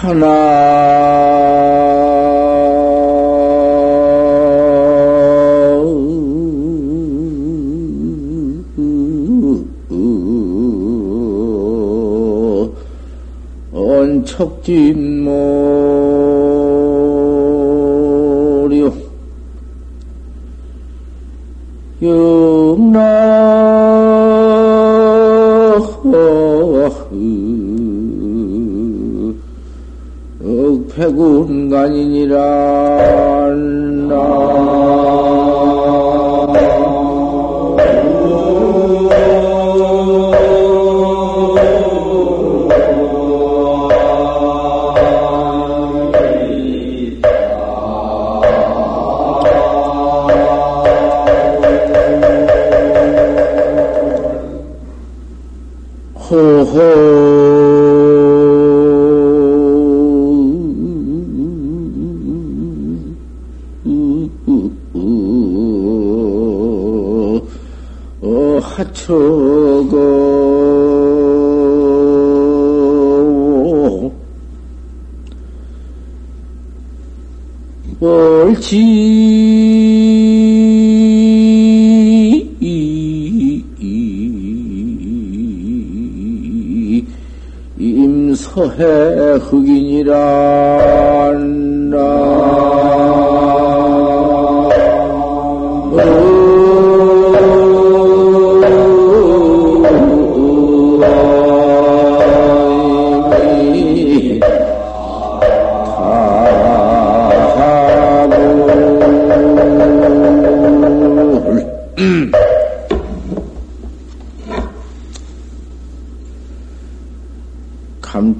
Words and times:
하나. 0.00 0.60
척진 14.40 15.19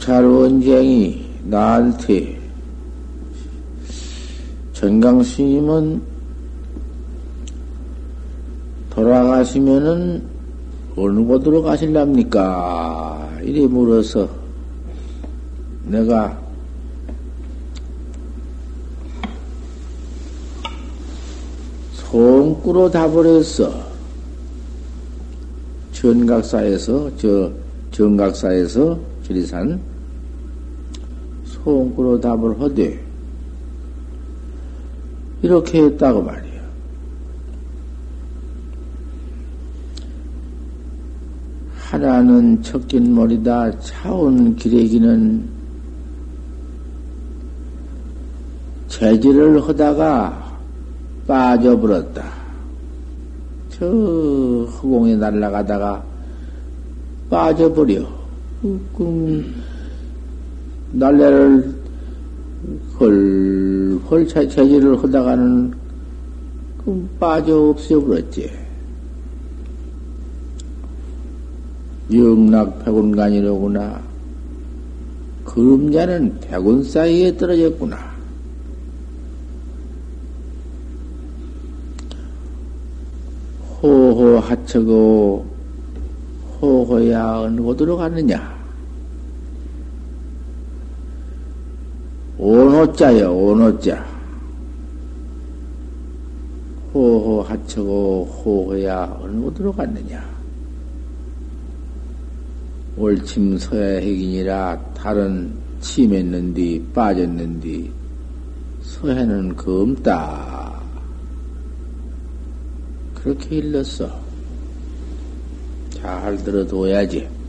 원쟁이 0.08 1.26
나한테 1.44 2.38
전강 4.72 5.22
스님은 5.22 6.00
돌아가시면은 8.90 10.22
어느 10.96 11.20
곳으로 11.20 11.62
가실랍니까? 11.62 13.38
이래 13.42 13.66
물어서 13.66 14.28
내가 15.84 16.40
송꾸로 21.92 22.90
답을 22.90 23.26
했어. 23.26 23.72
전각사에서, 25.92 27.10
저, 27.16 27.52
정각사에서 27.90 28.98
지리산 29.22 29.89
송꾸로 31.70 32.20
답을 32.20 32.60
하되, 32.60 33.00
이렇게 35.42 35.84
했다고 35.84 36.22
말이야. 36.22 36.50
하나는 41.76 42.62
척긴 42.62 43.14
머리다. 43.14 43.78
차온 43.80 44.54
기레기는 44.56 45.48
재질을 48.88 49.60
하다가 49.66 50.58
빠져버렸다. 51.26 52.24
저 53.70 53.86
허공에 53.86 55.16
날아가다가 55.16 56.04
빠져버려. 57.30 58.06
그 58.60 59.59
날래를 60.92 61.74
헐, 62.98 64.00
헐 64.10 64.26
재질을 64.26 65.02
하다가는 65.02 65.72
빠져 67.18 67.70
없어버렸지. 67.70 68.50
영락 72.12 72.84
백운간이로구나. 72.84 74.00
그림자는 75.44 76.38
백운 76.40 76.82
사이에 76.82 77.36
떨어졌구나. 77.36 78.10
호호 83.82 84.38
하처고 84.38 85.46
호호야 86.60 87.40
어느 87.40 87.60
곳으로 87.62 87.96
갔느냐? 87.96 88.59
오노자여 92.42 93.30
오노자 93.30 94.02
호호 96.94 97.42
하처고 97.42 98.24
호호야 98.24 99.18
어느 99.20 99.40
곳으로 99.42 99.70
갔느냐? 99.70 100.24
올침 102.96 103.58
서야 103.58 103.98
핵이니라 104.00 104.80
다른 104.94 105.52
침했는디 105.80 106.86
빠졌는디 106.94 107.92
서해는 108.84 109.54
검다. 109.54 110.80
그렇게 113.14 113.56
일렀어. 113.56 114.10
잘 115.90 116.38
들어둬야지. 116.38 117.39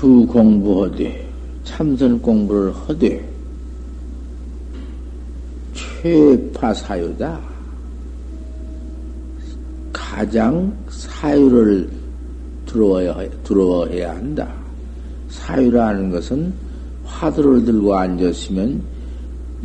추 0.00 0.26
공부하되, 0.26 1.28
참선 1.62 2.22
공부를 2.22 2.72
하되, 2.72 3.22
최파 5.74 6.72
사유다. 6.72 7.38
가장 9.92 10.74
사유를 10.88 11.90
들어야, 12.64 13.14
들어야 13.44 14.16
한다. 14.16 14.50
사유라는 15.28 16.10
것은 16.10 16.50
화두를 17.04 17.66
들고 17.66 17.94
앉았으면 17.94 18.82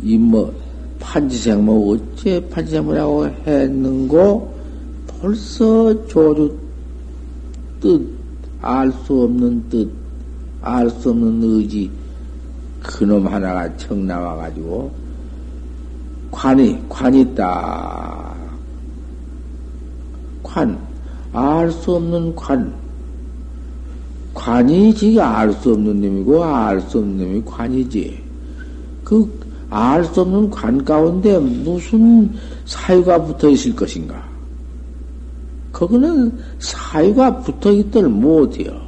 이뭐 0.02 0.52
판지생 1.00 1.64
뭐 1.64 1.94
어째 1.94 2.46
판지생이라고 2.50 3.26
했는고 3.46 4.54
벌써 5.06 6.06
조주 6.06 6.54
뜻 7.80 8.16
알 8.66 8.90
수 9.04 9.22
없는 9.22 9.68
뜻 9.68 10.05
알 10.66 10.90
수 10.90 11.10
없는 11.10 11.42
의지 11.42 11.90
그놈 12.82 13.26
하나가 13.26 13.74
청 13.76 14.06
나와가지고 14.06 14.90
관이 16.30 16.78
관이 16.88 17.20
있다 17.22 18.34
관알 20.42 21.70
수 21.72 21.96
없는 21.96 22.34
관 22.34 22.72
관이 24.34 24.94
지가 24.94 25.38
알수 25.38 25.72
없는 25.72 26.00
놈이고 26.00 26.44
알 26.44 26.80
수 26.82 26.98
없는 26.98 27.18
놈이 27.18 27.42
관이지. 27.44 28.22
그 29.04 29.46
알 29.70 30.04
수 30.04 30.20
없는 30.20 30.50
관 30.50 30.84
가운데 30.84 31.38
무슨 31.38 32.30
사유가 32.64 33.22
붙어 33.22 33.48
있을 33.50 33.74
것인가? 33.74 34.22
거기는 35.72 36.32
사유가 36.58 37.38
붙어 37.40 37.72
있들 37.72 38.08
못해요. 38.08 38.85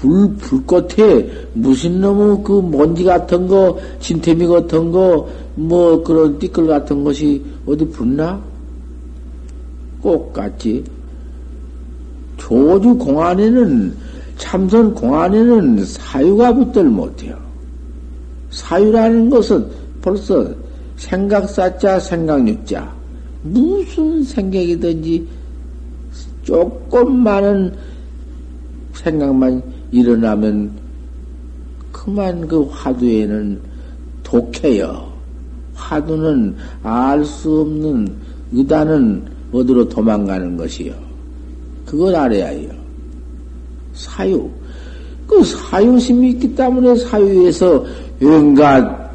불, 0.00 0.34
불꽃에 0.36 1.30
무슨 1.54 2.00
놈의 2.00 2.42
그 2.44 2.60
먼지 2.60 3.04
같은 3.04 3.46
거, 3.46 3.78
진태미 4.00 4.46
같은 4.46 4.90
거, 4.90 5.28
뭐 5.54 6.02
그런 6.02 6.38
띠끌 6.38 6.66
같은 6.66 7.02
것이 7.02 7.42
어디 7.64 7.86
붙나? 7.88 8.40
똑같지. 10.02 10.84
조주 12.36 12.96
공안에는, 12.96 13.94
참선 14.36 14.94
공안에는 14.94 15.84
사유가 15.84 16.54
붙들 16.54 16.84
못해요. 16.84 17.36
사유라는 18.50 19.30
것은 19.30 19.66
벌써 20.02 20.46
생각사자, 20.96 21.98
생각육자. 21.98 22.94
무슨 23.42 24.22
생각이든지 24.22 25.26
조금 26.42 27.22
많은 27.22 27.72
생각만 28.94 29.62
일어나면 29.96 30.70
그만 31.92 32.46
그 32.46 32.62
화두에는 32.70 33.60
독해요. 34.22 35.12
화두는 35.74 36.56
알 36.82 37.24
수 37.24 37.60
없는 37.60 38.12
의단은 38.52 39.24
어디로 39.52 39.88
도망가는 39.88 40.56
것이요. 40.56 40.94
그걸 41.84 42.14
알아야 42.14 42.48
해요. 42.48 42.70
사유. 43.94 44.50
그 45.26 45.42
사유심이 45.42 46.30
있기 46.30 46.54
때문에 46.54 46.94
사유에서 46.96 47.84
온갖 48.22 49.10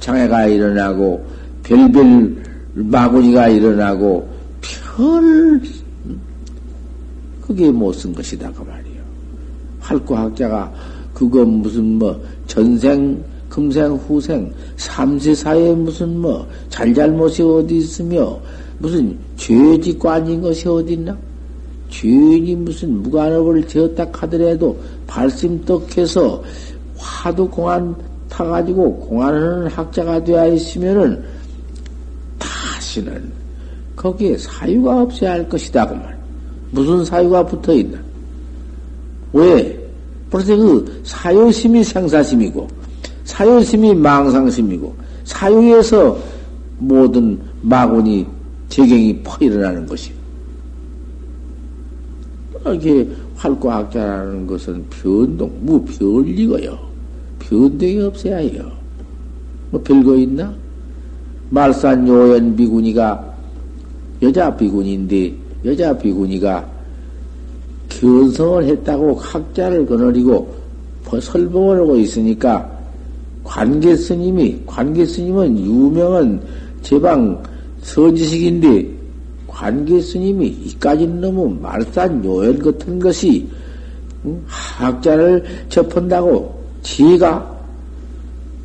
장애가 0.00 0.46
일어나고 0.46 1.24
별별 1.62 2.36
마구니가 2.74 3.48
일어나고 3.48 4.28
별 4.60 5.60
그게 7.40 7.70
못 7.70 7.94
쓴 7.94 8.12
것이다 8.14 8.50
그 8.52 8.62
말이요. 8.62 8.83
활구학자가 9.84 10.72
그거 11.12 11.44
무슨 11.44 11.98
뭐 11.98 12.20
전생 12.46 13.22
금생 13.48 13.92
후생 13.92 14.52
삼세사에 14.76 15.74
무슨 15.74 16.20
뭐 16.20 16.46
잘잘못이 16.70 17.42
어디 17.42 17.76
있으며 17.76 18.38
무슨 18.78 19.16
죄짓관인 19.36 20.40
것이 20.40 20.68
어디 20.68 20.94
있나? 20.94 21.16
죄인이 21.88 22.56
무슨 22.56 23.02
무관업을 23.02 23.64
지었다 23.68 24.08
하더라도 24.10 24.76
발심떡해서 25.06 26.42
화두 26.96 27.48
공안 27.48 27.94
타가지고 28.28 28.96
공안하는 28.98 29.68
학자가 29.68 30.24
되어 30.24 30.48
있으면은 30.48 31.22
다시는 32.38 33.32
거기에 33.94 34.36
사유가 34.36 35.02
없어야 35.02 35.32
할 35.32 35.48
것이다 35.48 35.86
그 35.86 35.94
말. 35.94 36.18
무슨 36.72 37.04
사유가 37.04 37.46
붙어 37.46 37.72
있나? 37.72 37.98
왜? 39.34 39.78
벌써 40.30 40.56
그 40.56 41.00
사유심이 41.04 41.84
생사심이고 41.84 42.68
사유심이 43.24 43.94
망상심이고 43.94 44.94
사유에서 45.24 46.16
모든 46.78 47.38
마군이 47.62 48.26
재경이 48.68 49.20
퍼 49.22 49.36
일어나는 49.44 49.86
것이. 49.86 50.12
이렇게 52.64 53.08
활과학자라는 53.36 54.46
것은 54.46 54.84
변동, 54.88 55.52
무별리고요. 55.60 56.78
변동이 57.38 58.00
없어야 58.00 58.38
해요. 58.38 58.70
뭐 59.70 59.82
별거 59.82 60.16
있나? 60.16 60.54
말산 61.50 62.06
요연 62.08 62.56
비구니가 62.56 63.34
여자 64.22 64.54
비구니인데 64.56 65.34
여자 65.64 65.96
비구니가 65.96 66.73
견성을 68.04 68.64
했다고 68.64 69.14
학자를 69.14 69.86
거느리고 69.86 70.54
설봉을 71.20 71.80
하고 71.80 71.96
있으니까 71.96 72.70
관계 73.42 73.96
스님이 73.96 74.60
관계 74.66 75.06
스님은 75.06 75.58
유명한 75.58 76.40
제방 76.82 77.42
서지식인데 77.82 78.88
관계 79.46 80.00
스님이 80.00 80.48
이까지 80.48 81.06
너무 81.06 81.48
말산 81.60 82.22
요연 82.24 82.58
같은 82.58 82.98
것이 82.98 83.46
학자를 84.46 85.44
접한다고 85.68 86.62
지가 86.82 87.54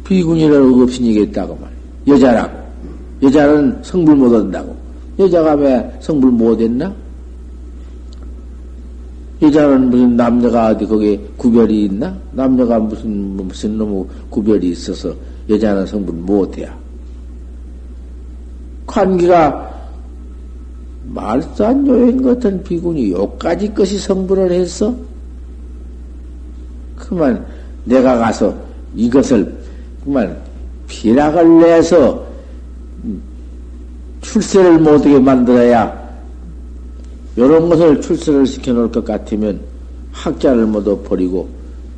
비군이라고 0.04 0.82
없이니겠다고 0.82 1.56
말이야. 1.56 2.16
여자라고. 2.16 2.58
여자는 3.22 3.80
성불 3.84 4.16
못 4.16 4.34
얻는다고. 4.34 4.76
여자가 5.20 5.54
왜 5.54 5.98
성불 6.00 6.32
못 6.32 6.60
했나? 6.60 6.94
여자는 9.42 9.90
무슨 9.90 10.16
남녀가 10.16 10.68
어디 10.68 10.86
거기에 10.86 11.20
구별이 11.38 11.86
있나? 11.86 12.14
남녀가 12.32 12.78
무슨, 12.78 13.38
무슨 13.38 13.78
놈의 13.78 14.06
구별이 14.30 14.70
있어서 14.72 15.14
여자는 15.50 15.86
성불 15.86 16.16
못해야. 16.16 16.78
관계가 18.86 19.70
말산 21.06 21.88
요인 21.88 22.22
같은 22.22 22.62
비군이 22.64 23.12
요까지 23.12 23.74
것이 23.74 23.98
성불을 23.98 24.52
했어? 24.52 24.94
그만 26.96 27.46
내가 27.86 28.18
가서 28.18 28.56
이것을 28.96 29.58
그만 30.04 30.38
비락을 30.88 31.62
내서 31.62 32.26
출세를 34.22 34.80
못하게 34.80 35.20
만들어야 35.20 35.99
이런 37.36 37.70
것을 37.70 38.02
출세를 38.02 38.46
시켜놓을 38.46 38.92
것 38.92 39.06
같으면 39.06 39.60
학자를 40.12 40.66
모두 40.66 40.98
버리고 41.04 41.48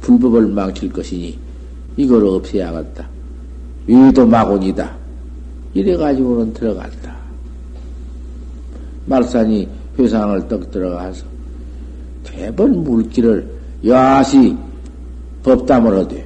불법을 0.02 0.48
망칠 0.48 0.92
것이니 0.92 1.38
이걸 1.98 2.26
없애야겠다. 2.26 3.08
위도 3.88 4.26
마곤이다. 4.26 4.92
이래가지고는 5.74 6.54
들어갔다. 6.54 7.16
말산이 9.06 9.68
회상을 9.98 10.48
떡 10.48 10.72
들어가서 10.72 11.26
대번 12.24 12.84
물기를 12.84 13.48
야시 13.86 14.56
법담을 15.44 16.00
하되 16.00 16.26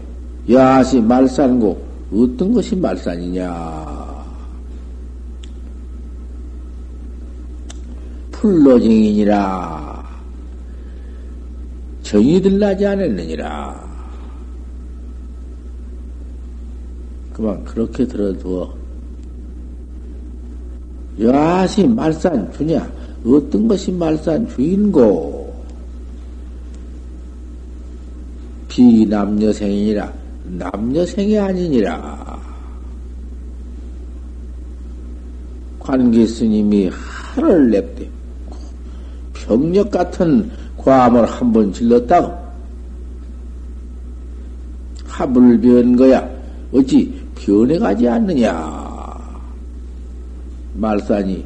야시 0.52 1.02
말산고 1.02 1.86
어떤 2.14 2.54
것이 2.54 2.76
말산이냐 2.76 4.05
풀로증이니라. 8.46 10.06
정이 12.04 12.40
들 12.40 12.60
나지 12.60 12.86
않았느니라. 12.86 13.84
그만 17.34 17.64
그렇게 17.66 18.06
들어두어. 18.06 18.72
야시 21.20 21.88
말산 21.88 22.52
주냐? 22.54 22.88
어떤 23.26 23.68
것이 23.68 23.92
말산 23.92 24.48
주인고? 24.50 25.56
비남녀생이니라. 28.70 30.14
남녀생이 30.44 31.40
아니니라. 31.40 32.40
관계 35.80 36.28
스님이 36.28 36.92
하를 37.36 37.72
냅대 37.72 38.15
병력 39.46 39.92
같은 39.92 40.50
과암을 40.78 41.26
한 41.26 41.52
번 41.54 41.72
질렀다고 41.72 42.46
합을 45.08 45.60
변 45.62 45.96
거야 45.96 46.30
어찌 46.74 47.14
변해가지 47.36 48.08
않느냐 48.08 48.86
말산이 50.74 51.46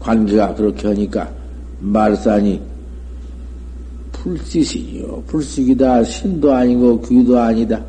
관계가 0.00 0.54
그렇게 0.54 0.88
하니까 0.88 1.30
말산이 1.80 2.60
불시신이요. 4.12 5.24
불식이다. 5.26 6.04
신도 6.04 6.52
아니고 6.52 7.00
귀도 7.02 7.38
아니다. 7.40 7.82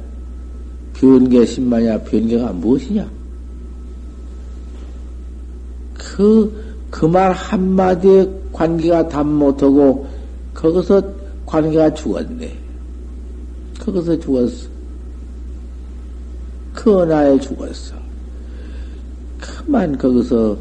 변계 0.93 1.45
신마냐? 1.45 1.99
변계가 1.99 2.53
무엇이냐? 2.53 3.07
그, 5.93 6.51
그 6.89 7.05
말 7.07 7.31
한마디에 7.31 8.27
관계가 8.53 9.09
답 9.09 9.27
못하고, 9.27 10.07
거기서 10.53 11.01
관계가 11.45 11.93
죽었네. 11.93 12.55
거기서 13.79 14.19
죽었어. 14.19 14.67
그 16.73 17.01
은하에 17.01 17.39
죽었어. 17.39 17.95
그만 19.39 19.97
거기서 19.97 20.57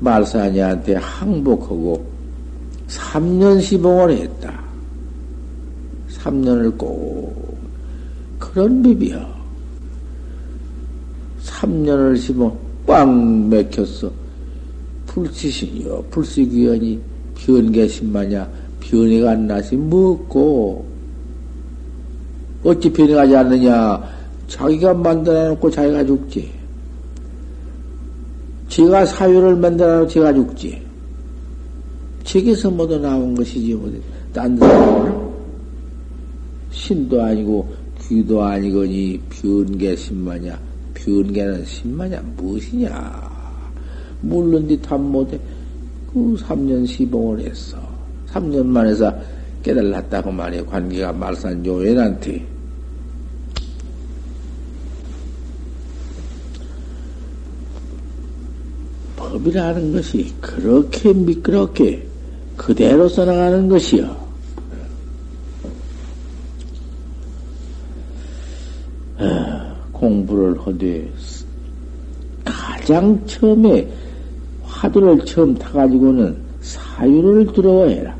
말사니한테 0.00 0.94
항복하고 0.94 2.06
3년 2.88 3.60
시봉을 3.60 4.10
했다. 4.12 4.62
3년을 6.10 6.76
꼭 6.78 7.58
그런 8.38 8.82
비비야. 8.82 9.38
3년을 11.44 12.16
시봉 12.16 12.56
꽉 12.86 13.08
맥혔어. 13.48 14.10
불시신이요. 15.18 16.04
불시귀연이 16.10 17.00
변개신마냐? 17.36 18.48
변해가 18.80 19.32
안 19.32 19.46
나시 19.46 19.76
먹고. 19.76 20.84
어찌 22.64 22.92
변해가지 22.92 23.36
않느냐? 23.36 24.02
자기가 24.48 24.94
만들어 24.94 25.48
놓고 25.50 25.70
자기가 25.70 26.04
죽지. 26.04 26.50
제가 28.68 29.04
사유를 29.06 29.56
만들어 29.56 30.00
놓고 30.00 30.08
제가 30.08 30.32
죽지. 30.32 30.82
책에서 32.24 32.70
모두 32.70 32.98
나온 32.98 33.34
것이지 33.34 33.72
어디 33.72 34.02
딴 34.34 34.54
데서 34.54 35.32
신도 36.70 37.22
아니고 37.22 37.66
귀도 38.02 38.42
아니거니 38.42 39.18
변개 39.30 39.96
신마냐? 39.96 40.58
변개는 40.92 41.64
신마냐? 41.64 42.20
무엇이냐 42.36 43.27
물론 44.20 44.66
뒤탐 44.66 45.02
못해 45.02 45.38
그 46.12 46.36
3년 46.36 46.86
시봉을 46.86 47.40
했어. 47.40 47.78
3년 48.32 48.64
만에서 48.66 49.14
깨달았다고 49.62 50.30
말이야. 50.30 50.64
관계가 50.66 51.12
말산 51.12 51.64
요인한테. 51.64 52.46
법이라는 59.16 59.92
것이 59.92 60.32
그렇게 60.40 61.12
미끄럽게 61.12 62.06
그대로 62.56 63.08
써나가는 63.08 63.68
것이요. 63.68 64.28
어, 69.18 69.76
공부를 69.92 70.58
하되 70.60 71.12
가장 72.44 73.26
처음에 73.26 73.86
화두를 74.78 75.24
처음 75.24 75.54
타가지고는 75.56 76.36
사유를 76.60 77.52
들어해라. 77.52 78.16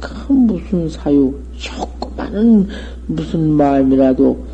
그 0.00 0.32
무슨 0.32 0.88
사유, 0.88 1.34
조그마한 1.56 2.66
무슨 3.06 3.50
마음이라도 3.52 4.46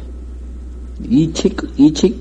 이체, 1.09 1.49
이체, 1.77 2.13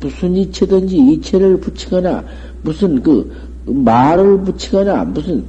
무슨 0.00 0.36
이체든지 0.36 0.96
이체를 0.96 1.58
붙이거나 1.58 2.24
무슨 2.62 3.02
그 3.02 3.30
말을 3.66 4.40
붙이거나 4.44 5.04
무슨 5.04 5.44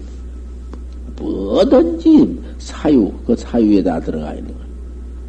뭐든지 1.17 2.39
사유, 2.57 3.11
그 3.25 3.35
사유에다 3.35 3.99
들어가 3.99 4.33
있는 4.33 4.53
거야. 4.53 4.65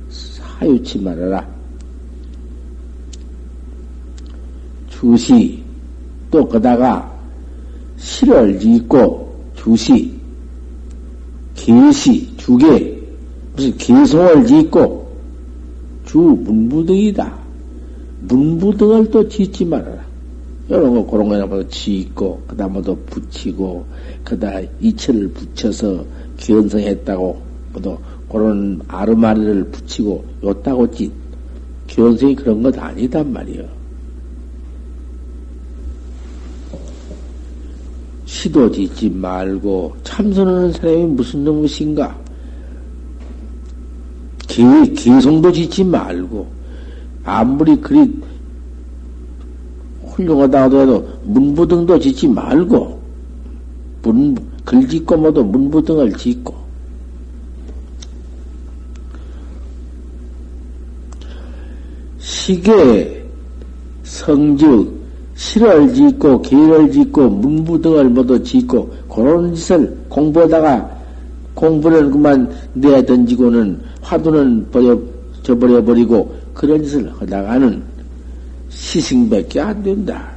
사유치 0.09 0.99
말아라. 1.01 1.47
주시, 4.89 5.60
또 6.31 6.47
거다가 6.47 7.11
실을 7.97 8.59
짓고 8.59 9.35
주시, 9.57 10.15
계시, 11.55 12.37
주계, 12.37 12.99
무슨 13.55 13.77
개성을 13.77 14.47
짓고 14.47 15.11
주 16.07 16.19
문부등이다. 16.19 17.39
문부등을 18.23 19.11
또 19.11 19.29
짓지 19.29 19.65
말아라. 19.65 20.11
이런 20.69 20.95
거, 20.95 21.05
그런 21.05 21.29
거나 21.29 21.47
뭐 21.47 21.67
짓고, 21.67 22.43
그 22.47 22.57
다음 22.57 22.75
뭐도 22.75 22.97
붙이고, 23.07 23.85
그 24.23 24.39
다음 24.39 24.67
이체를 24.81 25.29
붙여서 25.31 26.05
견성했다고, 26.37 27.43
뭐도 27.73 27.99
그런 28.31 28.81
아르마리를 28.87 29.65
붙이고, 29.65 30.25
요따고 30.45 30.91
짓. 30.93 31.11
견성이 31.89 32.37
그런 32.37 32.63
것 32.63 32.79
아니단 32.79 33.33
말이요. 33.33 33.80
시도 38.31 38.71
짓지 38.71 39.11
말고 39.11 39.93
참선하는 40.05 40.73
사람이 40.73 41.05
무슨 41.05 41.43
놈이신가? 41.43 42.17
기, 44.47 44.63
기성도 44.95 45.51
짓지 45.51 45.83
말고 45.83 46.47
아무리 47.25 47.75
그리 47.81 48.09
훌륭하다고 50.05 50.81
해도 50.81 51.09
문부등도 51.25 51.99
짓지 51.99 52.29
말고 52.29 53.03
문, 54.03 54.37
글 54.65 54.89
짓고 54.89 55.17
뭐도 55.17 55.43
문부등을 55.43 56.13
짓고 56.13 56.55
시계 62.21 63.29
성즉 64.05 65.00
실을 65.41 65.95
짓고 65.95 66.43
계를 66.43 66.93
짓고 66.93 67.31
문부등을 67.31 68.11
모두 68.11 68.41
짓고 68.43 68.91
그런 69.09 69.55
짓을 69.55 69.97
공부하다가 70.11 70.91
공부는 71.55 72.11
그만 72.11 72.51
내던지고는 72.75 73.81
화두는 74.03 74.71
버려 74.71 74.99
저버려 75.43 75.83
버리고 75.83 76.37
그런 76.53 76.85
짓을 76.85 77.11
하다가는 77.19 77.83
시승밖에 78.69 79.61
안 79.61 79.83
된다. 79.83 80.29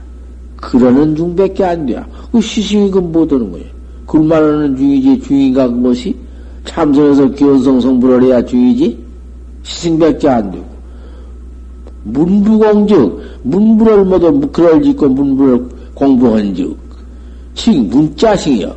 그러는 0.55 1.13
중밖에 1.17 1.65
안 1.65 1.85
돼. 1.85 2.01
그 2.31 2.39
시승이 2.39 2.89
그 2.89 2.99
못하는 2.99 3.51
거예요. 3.51 3.67
굴만하는 4.05 4.77
중이지 4.77 5.19
중인가 5.19 5.67
그것이 5.67 6.15
참선해서 6.63 7.29
기원성 7.31 7.81
성불을 7.81 8.23
해야 8.23 8.43
중이지 8.43 8.97
시승밖에 9.63 10.29
안 10.29 10.49
되고 10.49 10.72
문부공즉 12.03 13.21
문부를 13.43 14.05
모두 14.05 14.49
그럴 14.51 14.81
짓고 14.83 15.07
문부를 15.09 15.67
공부한 15.93 16.53
즉, 16.53 16.75
칭, 17.55 17.87
문자싱이요. 17.89 18.75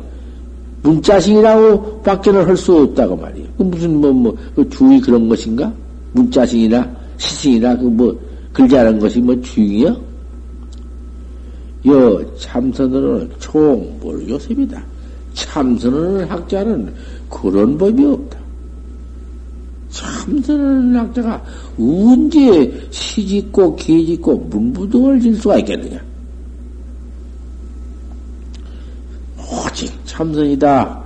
문자싱이라고 0.83 2.01
밖에는 2.01 2.47
할 2.47 2.55
수 2.55 2.75
없다고 2.77 3.17
말이에요. 3.17 3.47
그 3.57 3.63
무슨, 3.63 3.99
뭐, 3.99 4.11
뭐, 4.11 4.37
그 4.55 4.67
주의 4.69 4.99
그런 5.01 5.27
것인가? 5.27 5.71
문자싱이나 6.13 6.89
시싱이나 7.17 7.75
그 7.77 7.85
뭐, 7.85 8.17
글자라는 8.53 8.99
것이 8.99 9.19
뭐 9.19 9.39
주의요? 9.41 9.95
여, 11.87 12.21
참선으로는 12.37 13.29
총몰 13.39 14.27
요셉이다. 14.29 14.81
참선하는 15.33 16.25
학자는 16.25 16.93
그런 17.29 17.77
법이 17.77 18.05
없다. 18.05 18.36
참선하는 19.97 20.95
학자가 20.95 21.43
언제 21.79 22.87
시짓고 22.91 23.75
기짓고 23.75 24.35
문부등을 24.49 25.19
질 25.19 25.35
수가 25.35 25.57
있겠느냐? 25.57 25.99
오직 29.37 29.91
참선이다. 30.05 31.03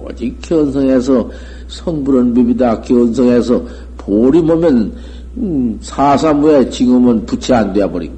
오직 0.00 0.36
견성해서 0.42 1.30
성불은 1.68 2.34
법이다. 2.34 2.80
견성해서 2.82 3.64
보리 3.96 4.40
보면 4.42 4.92
음, 5.36 5.78
사사무에 5.80 6.68
지금은 6.68 7.24
부채 7.24 7.54
안 7.54 7.72
되어 7.72 7.90
버린가. 7.90 8.17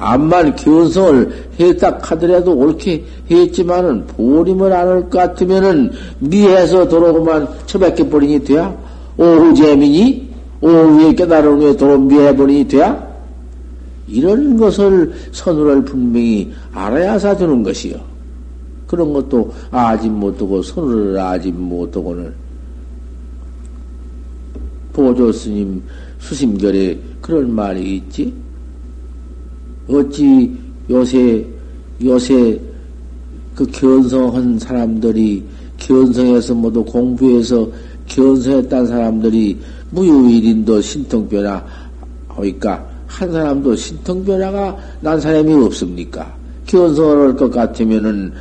암만 0.00 0.56
견성을 0.56 1.30
했다 1.60 1.98
하더라도 2.00 2.56
옳게 2.56 3.04
했지만은 3.30 4.06
보림을 4.06 4.72
안 4.72 4.88
할 4.88 5.00
것 5.02 5.10
같으면은 5.10 5.92
미해서 6.18 6.88
도로고만 6.88 7.46
처박혀 7.66 8.08
버리니 8.08 8.42
돼야? 8.44 8.74
오후 9.18 9.54
재민이 9.54 10.30
오후에 10.62 11.14
깨달은 11.14 11.60
후에 11.60 11.76
도로 11.76 11.98
미해 11.98 12.34
버리니 12.34 12.66
돼야? 12.66 13.08
이런 14.08 14.56
것을 14.56 15.12
선우를 15.32 15.84
분명히 15.84 16.50
알아야 16.72 17.18
사주는 17.18 17.62
것이요. 17.62 18.00
그런 18.86 19.12
것도 19.12 19.52
아직 19.70 20.10
못하고 20.10 20.62
선우를 20.62 21.18
아직 21.20 21.52
못하고는 21.54 22.32
보조 24.94 25.30
스님 25.30 25.82
수심결에 26.18 26.98
그런 27.20 27.54
말이 27.54 27.96
있지. 27.96 28.32
어찌 29.90 30.56
요새 30.88 31.44
요새 32.02 32.58
그 33.54 33.66
견성한 33.66 34.58
사람들이 34.58 35.42
견성해서 35.76 36.54
모두 36.54 36.84
공부해서 36.84 37.68
견성했다는 38.06 38.86
사람들이 38.86 39.58
무유일인도 39.90 40.80
신통변화 40.80 41.62
하니까 42.28 42.86
한 43.06 43.30
사람도 43.30 43.74
신통변화가 43.76 44.76
난 45.00 45.20
사람이 45.20 45.52
없습니까? 45.52 46.32
견성을 46.66 47.28
할 47.28 47.36
것 47.36 47.50
같으면은 47.50 48.32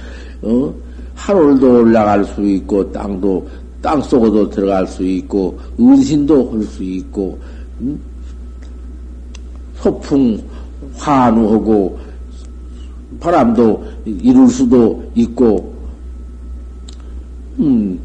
어? 0.41 0.73
하늘도 1.15 1.81
올라갈 1.81 2.23
수 2.23 2.41
있고 2.45 2.89
땅도 2.91 3.47
땅 3.81 4.01
속으로 4.01 4.49
들어갈 4.49 4.85
수 4.87 5.03
있고 5.03 5.59
은신도 5.79 6.51
할 6.51 6.63
수 6.63 6.83
있고 6.83 7.37
음? 7.81 7.99
소풍 9.75 10.39
환우하고 10.95 11.99
바람도 13.19 13.83
이룰 14.05 14.47
수도 14.47 15.03
있고 15.15 15.73
음 17.59 17.99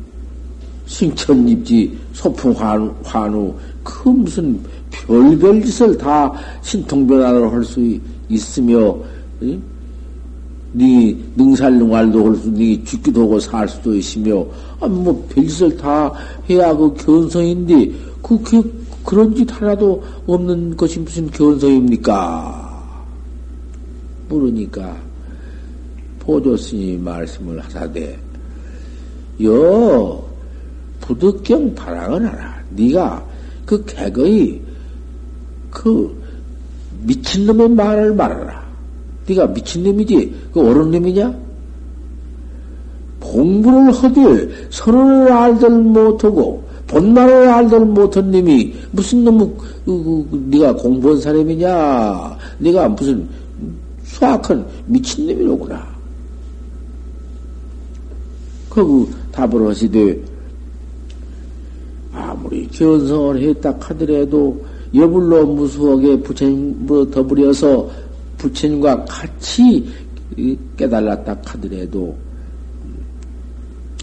신천입지, 0.86 1.96
소풍 2.12 2.52
환우, 2.52 2.92
환우, 3.02 3.54
그 3.82 4.08
무슨 4.08 4.60
별별 4.90 5.62
짓을 5.62 5.96
다 5.96 6.32
신통변화를 6.62 7.52
할 7.52 7.64
수 7.64 7.98
있으며, 8.28 8.96
네 10.72 11.16
능살능활도 11.36 12.26
할 12.26 12.36
수, 12.36 12.50
네 12.52 12.82
죽기도 12.84 13.22
하고 13.22 13.40
살 13.40 13.68
수도 13.68 13.94
있으며, 13.94 14.44
아, 14.80 14.86
뭐, 14.86 15.26
별짓을 15.30 15.76
다 15.76 16.12
해야 16.48 16.74
그 16.76 16.92
견성인데, 16.94 17.92
그, 18.22 18.40
그, 18.42 18.84
그런 19.04 19.34
짓 19.34 19.50
하나도 19.50 20.02
없는 20.26 20.76
것이 20.76 20.98
무슨 21.00 21.30
견성입니까? 21.30 22.63
모르니까, 24.28 24.96
보조스님 26.20 27.04
말씀을 27.04 27.60
하사대, 27.60 28.18
여, 29.42 30.24
부득경 31.00 31.74
발랑을 31.74 32.26
하라. 32.26 32.62
네가 32.70 33.24
그 33.66 33.84
개거의 33.84 34.60
그 35.70 36.22
미친놈의 37.02 37.70
말을 37.70 38.14
말하라. 38.14 38.64
네가 39.28 39.48
미친놈이지 39.48 40.34
그 40.52 40.60
옳은 40.60 40.90
놈이냐? 40.90 41.44
공부를 43.20 43.92
하되 43.92 44.68
선언을 44.70 45.32
알들 45.32 45.70
못하고 45.70 46.62
본말을 46.86 47.48
알들 47.48 47.80
못한 47.86 48.30
놈이 48.30 48.74
무슨 48.92 49.24
놈의 49.24 49.50
그, 49.84 49.84
그, 49.84 50.28
그, 50.30 50.44
네가 50.50 50.74
공부한 50.74 51.20
사람이냐? 51.20 52.38
네가 52.58 52.88
무슨 52.90 53.26
수학한 54.14 54.64
미친놈이로구나. 54.86 55.84
그 58.70 59.08
답을 59.32 59.68
하시되 59.68 60.20
아무리 62.12 62.66
견성을 62.68 63.42
했다 63.42 63.74
하더라도 63.80 64.64
여불로 64.94 65.44
무수하게 65.46 66.20
부처님으로 66.20 67.10
더불여서 67.10 67.90
부처님과 68.38 69.04
같이 69.04 69.84
깨달았다 70.76 71.36
하더라도 71.44 72.16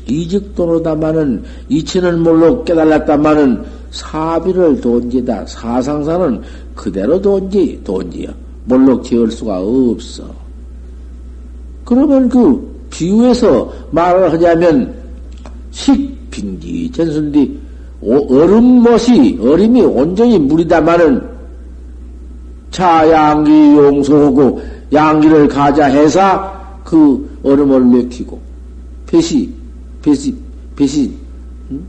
이직도로다마는 0.07 1.43
이치는 1.69 2.21
몰로 2.21 2.63
깨달았다마는 2.65 3.63
사비를 3.91 4.81
돈지다 4.81 5.45
사상사는 5.45 6.41
그대로 6.75 7.21
돈지 7.21 7.79
돈지야 7.83 8.33
몰록 8.65 9.03
지을 9.03 9.31
수가 9.31 9.59
없어. 9.59 10.23
그러면 11.85 12.29
그 12.29 12.71
비유에서 12.89 13.71
말을 13.91 14.31
하자면 14.31 14.93
식빈기 15.71 16.91
전순디 16.91 17.59
얼음못이 18.01 19.39
얼음이 19.41 19.81
온전히 19.81 20.39
물이다마는 20.39 21.21
자양기 22.71 23.51
용서하고 23.51 24.61
양기를 24.91 25.47
가자 25.47 25.85
해서 25.85 26.51
그 26.83 27.39
얼음을 27.43 27.85
맥히고 27.85 28.39
배시 29.05 29.53
배시 30.01 30.35
배시 30.75 31.13
응? 31.69 31.85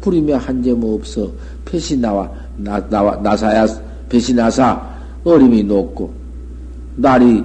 부리며 0.00 0.36
한점 0.38 0.82
없어 0.82 1.30
배시 1.64 1.96
나와 1.96 2.28
나 2.56 2.80
나와 2.88 3.16
나사야 3.16 3.66
배시 4.08 4.34
나사 4.34 4.97
얼음이 5.24 5.62
녹고 5.64 6.10
날이 6.96 7.42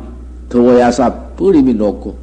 더워야사 0.50 1.14
얼음이 1.40 1.74
녹고 1.74 2.16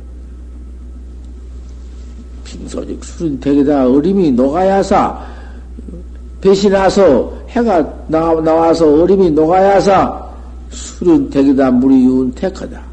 빙소직 2.44 3.00
대개다 3.40 3.88
얼음이 3.88 4.32
녹아야사 4.32 5.26
배시 6.40 6.68
나서 6.68 7.32
해가 7.48 7.82
나, 8.08 8.34
나와서 8.40 8.86
얼음이 9.02 9.30
녹아야사 9.30 10.30
대기다 11.30 11.70
물이 11.70 12.04
윤택하다. 12.04 12.90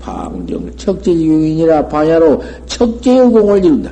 방정 0.00 0.70
척제유인이라 0.76 1.88
반야로 1.88 2.42
척제의 2.66 3.30
공을 3.30 3.64
이룬다. 3.64 3.90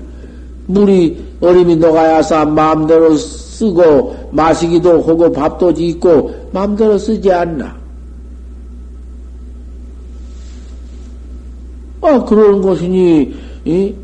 물이 0.67 1.37
얼음이 1.41 1.77
녹아야사 1.77 2.45
마음대로 2.45 3.17
쓰고 3.63 4.31
마시기도 4.33 5.01
하고 5.03 5.31
밥도 5.31 5.73
짓고 5.73 6.49
마음대로 6.53 6.99
쓰지 6.99 7.31
않나. 7.31 7.77
아 12.01 12.25
그런 12.25 12.61
것이니 12.61 13.33
이? 13.65 13.95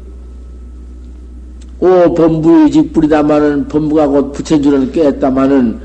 오 1.80 2.14
범부의 2.14 2.70
직불이다마는 2.70 3.68
범부가 3.68 4.08
곧 4.08 4.32
부처줄을 4.32 4.90
깼다마는 4.92 5.78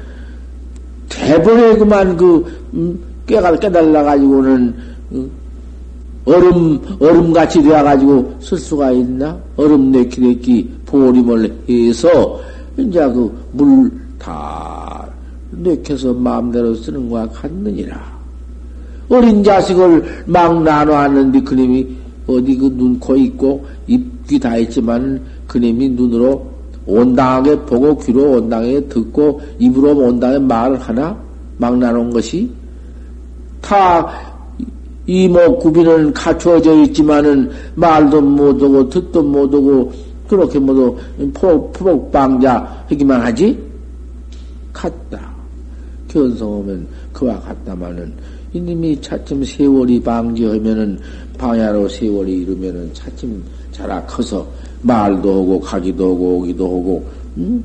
대번에 1.10 1.76
그만 1.78 2.18
그 2.18 2.46
음, 2.74 3.00
깨가 3.28 3.56
깨달라 3.58 4.04
가지고는 4.04 4.74
어, 5.12 5.26
얼음 6.26 6.80
얼음 7.00 7.34
같이 7.34 7.62
되어 7.62 7.84
가지고 7.84 8.34
쓸 8.40 8.58
수가 8.58 8.92
있나? 8.92 9.38
얼음 9.56 9.92
내키 9.92 10.22
내키 10.22 10.70
보림을 10.86 11.54
해서 11.70 12.40
이제 12.78 13.00
그 13.12 13.32
물 13.54 14.04
다 14.24 15.06
내켜서 15.52 16.14
마음대로 16.14 16.74
쓰는 16.76 17.10
거와 17.10 17.28
같느니라. 17.28 18.02
어린 19.10 19.44
자식을 19.44 20.24
막 20.26 20.64
나눠왔는데 20.64 21.42
그님이 21.42 21.88
어디 22.26 22.56
그 22.58 22.74
눈, 22.78 22.98
코 23.00 23.16
있고 23.18 23.66
입, 23.86 24.26
귀 24.28 24.40
다 24.40 24.56
있지만 24.56 25.22
그님이 25.48 25.90
눈으로 25.90 26.48
온당하게 26.86 27.60
보고 27.66 27.98
귀로 27.98 28.32
온당하게 28.32 28.88
듣고 28.88 29.42
입으로 29.60 29.90
온당하게 29.98 30.40
말을 30.40 30.80
하나 30.80 31.18
막 31.58 31.78
나눈 31.78 32.10
것이 32.10 32.50
다 33.62 34.08
이목 35.06 35.60
구비는 35.60 36.14
갖추어져 36.14 36.82
있지만은 36.84 37.52
말도 37.76 38.22
못하고 38.22 38.88
듣도 38.90 39.22
못하고 39.22 39.92
그렇게 40.28 40.60
모두 40.60 40.98
포복방자 41.34 42.86
하기만 42.88 43.22
하지 43.22 43.58
같다. 44.72 45.34
견성하면 46.08 46.88
그와 47.12 47.40
같다마는 47.40 48.14
이님이 48.54 49.02
차츰 49.02 49.44
세월이 49.44 50.00
방지하면은 50.02 51.00
방야로 51.38 51.90
세월이 51.90 52.42
이르면은 52.42 52.94
차츰 52.94 53.44
자라 53.72 54.04
커서 54.06 54.48
말도 54.82 55.30
하고 55.30 55.60
가기도 55.60 56.14
하고 56.14 56.38
오기도 56.38 56.66
하고 56.66 57.10
음? 57.38 57.64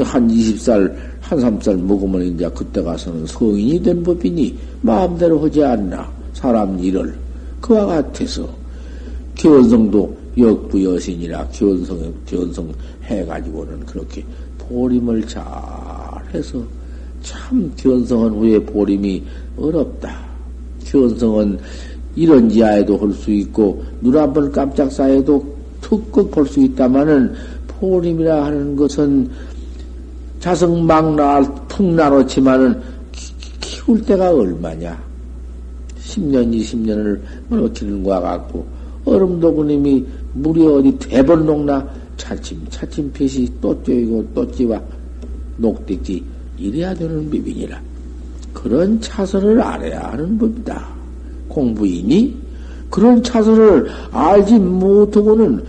한 0.00 0.28
20살 0.28 0.92
한 1.20 1.38
3살 1.38 1.80
먹으면 1.80 2.22
이제 2.22 2.48
그때 2.54 2.82
가서는 2.82 3.26
성인이 3.26 3.82
된 3.82 4.02
법이니 4.02 4.58
마음대로 4.82 5.40
하지 5.40 5.62
않나 5.64 6.10
사람 6.32 6.78
일을 6.78 7.14
그와 7.60 7.86
같아서 7.86 8.48
견성도 9.36 10.16
역부 10.40 10.82
여신이라 10.82 11.48
견성 11.48 12.12
견성 12.26 12.72
해가지고는 13.04 13.80
그렇게 13.86 14.24
보림을 14.58 15.26
잘 15.26 15.44
해서 16.32 16.62
참 17.22 17.70
견성은 17.76 18.30
후에 18.30 18.58
보림이 18.60 19.22
어렵다. 19.56 20.28
견성은 20.84 21.58
이런 22.16 22.48
지하에도 22.48 22.96
할 22.98 23.12
수 23.12 23.30
있고 23.30 23.82
눈 24.00 24.16
한 24.16 24.32
번 24.32 24.50
깜짝 24.50 24.90
사에도 24.90 25.44
툭툭 25.80 26.30
볼수 26.30 26.60
있다마는 26.60 27.32
보림이라 27.68 28.44
하는 28.46 28.76
것은 28.76 29.28
자성 30.40 30.86
막나푹 30.86 31.94
나놓지만은 31.94 32.80
키울 33.60 34.02
때가 34.02 34.30
얼마냐? 34.32 34.98
10년, 36.00 36.52
20년을 36.52 37.20
먹히는 37.48 38.02
것 38.02 38.20
같고, 38.20 38.66
얼음도 39.04 39.54
그님이 39.54 40.04
물이 40.34 40.66
어디 40.66 40.98
대번 40.98 41.46
녹나 41.46 41.86
차츰, 42.16 42.60
차츰 42.70 43.10
빛이 43.12 43.48
또 43.60 43.74
쬐이고 43.82 44.26
또 44.34 44.50
찌와 44.52 44.80
녹듯이 45.56 46.22
이래야 46.58 46.94
되는 46.94 47.28
비비니라. 47.30 47.80
그런 48.52 49.00
차선을 49.00 49.60
알아야 49.60 50.12
하는 50.12 50.38
법이다. 50.38 50.88
공부이니 51.48 52.36
그런 52.90 53.22
차선을 53.22 53.88
알지 54.10 54.58
못하고는 54.58 55.64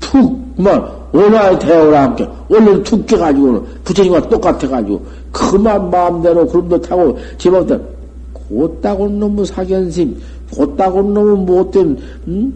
푹, 0.00 0.60
막, 0.60 1.10
원화의 1.12 1.58
대오와 1.58 2.02
함께, 2.02 2.28
얼른 2.48 2.82
툭 2.82 3.06
깨가지고는 3.06 3.62
부처님과 3.84 4.28
똑같아가지고, 4.28 5.04
그만 5.30 5.90
마음대로 5.90 6.46
그럼도 6.46 6.80
타고, 6.80 7.16
제법들, 7.38 7.80
곧다곤 8.32 9.20
놈의 9.20 9.46
사견심, 9.46 10.16
곧다곤 10.50 11.14
놈의 11.14 11.36
못된, 11.44 11.98
응? 12.28 12.52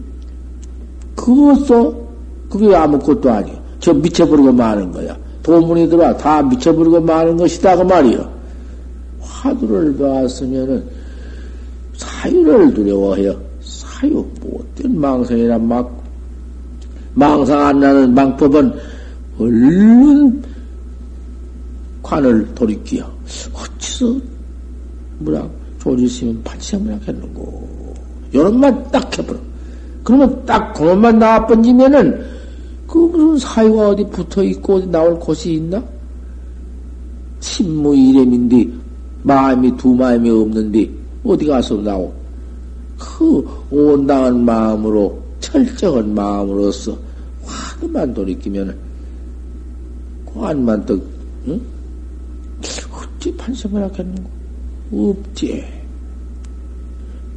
그것도, 1.17 2.07
그게 2.49 2.73
아무것도 2.73 3.29
아니야. 3.29 3.55
저 3.79 3.93
미쳐버리고 3.93 4.53
마는 4.53 4.91
거야. 4.91 5.17
도문이 5.43 5.89
들어와 5.89 6.15
다 6.15 6.41
미쳐버리고 6.43 7.01
마는 7.01 7.35
것이다. 7.35 7.75
그 7.75 7.81
말이야. 7.83 8.29
화두를 9.19 9.97
봤으면은 9.97 10.83
사유를 11.97 12.73
두려워해요. 12.73 13.35
사유, 13.61 14.25
못된 14.41 14.99
망상이란 14.99 15.67
막, 15.67 16.03
망상 17.13 17.59
안 17.59 17.79
나는 17.79 18.13
망법은 18.13 18.73
얼른 19.39 20.43
관을 22.03 22.53
돌이키어. 22.55 23.09
어찌서, 23.53 24.15
뭐라, 25.19 25.47
조지시면 25.79 26.43
파치생물하겠는고. 26.43 27.95
요런만 28.33 28.91
딱 28.91 29.17
해버려. 29.17 29.39
그러면 30.07 30.45
딱 30.45 30.71
그것만 30.71 31.19
나와 31.19 31.45
번지면은 31.45 32.25
그 32.87 32.97
무슨 32.97 33.37
사유가 33.39 33.89
어디 33.89 34.05
붙어 34.05 34.41
있고 34.41 34.75
어디 34.75 34.87
나올 34.87 35.19
곳이 35.19 35.55
있나? 35.55 35.83
침무 37.41 37.93
이렘인데 37.93 38.69
마음이 39.23 39.75
두 39.75 39.93
마음이 39.93 40.29
없는데 40.29 40.89
어디 41.25 41.45
가서 41.47 41.75
나오? 41.81 42.13
그 42.97 43.45
온당한 43.69 44.45
마음으로 44.45 45.21
철저한 45.41 46.15
마음으로서 46.15 46.97
화두만 47.43 48.13
돌이키면 48.13 48.77
관만 50.25 50.85
떡 50.85 51.01
응? 51.49 51.61
어찌 52.61 53.35
판성을 53.35 53.83
하겠는고 53.83 54.29
없지. 54.93 55.76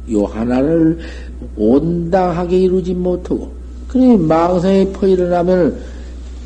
요 0.09 0.25
하나를 0.25 0.97
온당하게 1.55 2.59
이루지 2.59 2.93
못하고 2.93 3.51
그래 3.87 4.17
망상에 4.17 4.91
퍼 4.91 5.07
일어나면은 5.07 5.77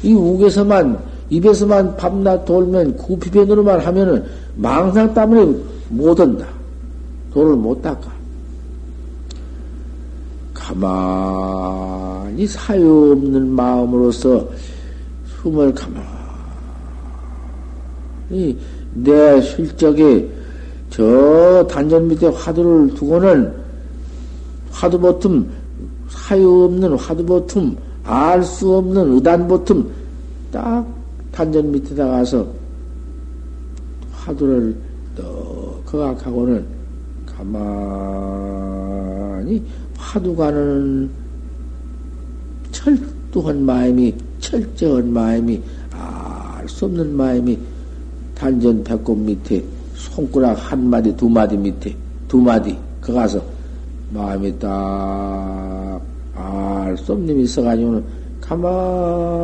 이 0.03 0.13
우에서만 0.13 0.99
입에서만 1.29 1.95
밤낮 1.95 2.45
돌면 2.45 2.97
구피변으로만 2.97 3.79
하면은 3.79 4.23
망상 4.55 5.13
때문에 5.13 5.57
못 5.89 6.19
온다. 6.19 6.45
돌을 7.33 7.55
못 7.55 7.81
닦아. 7.81 8.13
가만히 10.53 12.47
사유 12.47 13.11
없는 13.11 13.49
마음으로서 13.49 14.47
숨을 15.41 15.73
가만히 15.73 16.05
내 18.93 19.41
실적에 19.41 20.27
저 20.95 21.67
단전 21.69 22.07
밑에 22.07 22.27
화두를 22.27 22.93
두고는 22.93 23.53
화두 24.71 24.97
보틈 24.97 25.45
사유 26.07 26.63
없는 26.63 26.93
화두 26.93 27.25
보틈 27.25 27.75
알 28.05 28.41
수 28.43 28.77
없는 28.77 29.15
의단 29.15 29.45
보틈 29.45 29.91
딱 30.53 30.87
단전 31.33 31.69
밑에다 31.73 32.07
가서 32.07 32.47
화두를 34.13 34.73
또 35.17 35.81
거각하고는 35.85 36.65
가만히 37.25 37.91
화두가는 39.97 41.09
철두한 42.71 43.65
마음이 43.65 44.15
철저한 44.39 45.11
마음이 45.11 45.61
알 45.91 46.69
수 46.69 46.85
없는 46.85 47.17
마음이 47.17 47.59
단전 48.33 48.81
배꼽 48.85 49.17
밑에 49.17 49.74
손가락 50.11 50.53
한 50.53 50.89
마디 50.89 51.15
두 51.15 51.29
마디 51.29 51.57
밑에 51.57 51.95
두 52.27 52.37
마디 52.37 52.77
그 53.01 53.13
가서 53.13 53.41
마음이 54.11 54.57
딱 54.59 56.01
알 56.35 56.97
수 56.97 57.13
없는 57.13 57.39
있어가지고는 57.41 58.03
가만히 58.41 59.41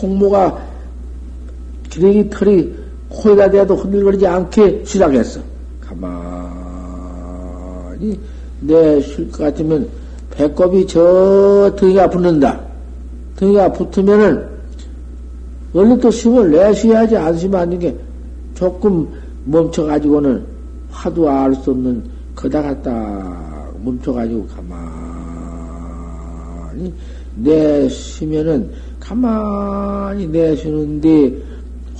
홍모가 0.00 0.66
기레기 1.90 2.30
털이 2.30 2.72
코에다 3.08 3.50
대도 3.50 3.74
흔들거리지 3.74 4.26
않게 4.26 4.84
시작했어. 4.84 5.40
가만히 5.80 6.88
내 8.60 9.00
쉴 9.00 9.30
것 9.30 9.38
같으면 9.38 9.88
배꼽이 10.30 10.86
저 10.86 11.74
등이가 11.76 12.08
붙는다. 12.10 12.60
등이가 13.36 13.72
붙으면은 13.72 14.57
얼른 15.74 16.00
또 16.00 16.08
힘을 16.08 16.50
내쉬어야지 16.50 17.16
안 17.16 17.36
쉬면 17.36 17.60
안 17.60 17.70
되는 17.70 17.80
게 17.80 17.96
조금 18.54 19.08
멈춰가지고는 19.44 20.44
화도 20.90 21.28
알 21.28 21.54
수 21.54 21.70
없는 21.70 22.02
거다 22.34 22.62
갔다 22.62 23.70
멈춰가지고 23.84 24.46
가만히 24.46 24.82
내쉬면은 27.36 28.70
가만히 29.00 30.26
내쉬는데 30.26 31.36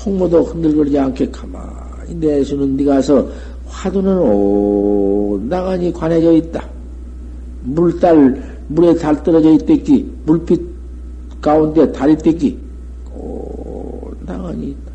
홍모도 0.04 0.42
흔들거리지 0.44 0.98
않게 0.98 1.30
가만히 1.30 2.14
내쉬는 2.14 2.76
데 2.76 2.84
가서 2.84 3.28
화두는 3.66 4.18
온당하니 4.18 5.92
관해져 5.92 6.32
있다. 6.32 6.64
물달, 7.62 8.42
물에 8.68 8.94
달 8.94 9.22
떨어져 9.22 9.52
있댔기, 9.52 10.10
물빛 10.24 10.60
가운데 11.40 11.90
달이 11.92 12.16
댔기, 12.18 12.58
온당하니 13.12 14.68
있다. 14.68 14.92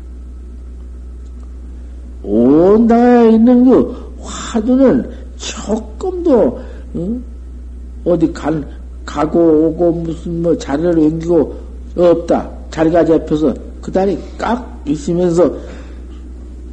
온당에 2.24 3.32
있는 3.32 3.64
그 3.64 4.12
화두는 4.20 5.08
조금도, 5.36 6.58
응? 6.96 7.22
어디 8.04 8.32
간, 8.32 8.66
가고 9.04 9.38
오고 9.38 9.92
무슨 9.92 10.42
뭐 10.42 10.56
자리를 10.56 10.98
옮기고 10.98 11.54
없다. 11.96 12.50
자리가 12.70 13.04
잡혀서 13.04 13.54
그 13.80 13.92
다리 13.92 14.18
깍 14.38 14.82
있으면서 14.86 15.52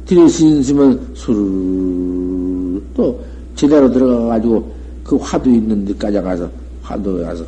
들이쉬면 0.06 1.00
술을 1.14 2.82
또 2.94 3.20
제대로 3.54 3.90
들어가 3.90 4.26
가지고 4.26 4.72
그 5.04 5.16
화두 5.16 5.50
있는 5.50 5.84
데까지 5.84 6.20
가서 6.20 6.48
화두에 6.82 7.22
가서 7.22 7.44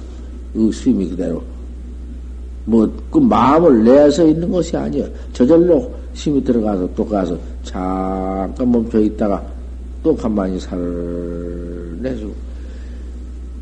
그 0.52 0.70
수임이 0.70 1.08
그대로 1.08 1.42
뭐 2.66 2.88
그 3.14 3.18
마음을 3.18 3.84
내서 3.84 4.26
있는 4.26 4.50
것이 4.50 4.76
아니야. 4.76 5.06
저절로 5.32 5.88
심이 6.14 6.42
들어가서 6.42 6.88
또 6.96 7.06
가서 7.06 7.38
잠깐 7.64 8.70
멈춰 8.70 9.00
있다가 9.00 9.44
또 10.02 10.14
가만히 10.14 10.60
살을 10.60 11.98
내주고 12.00 12.34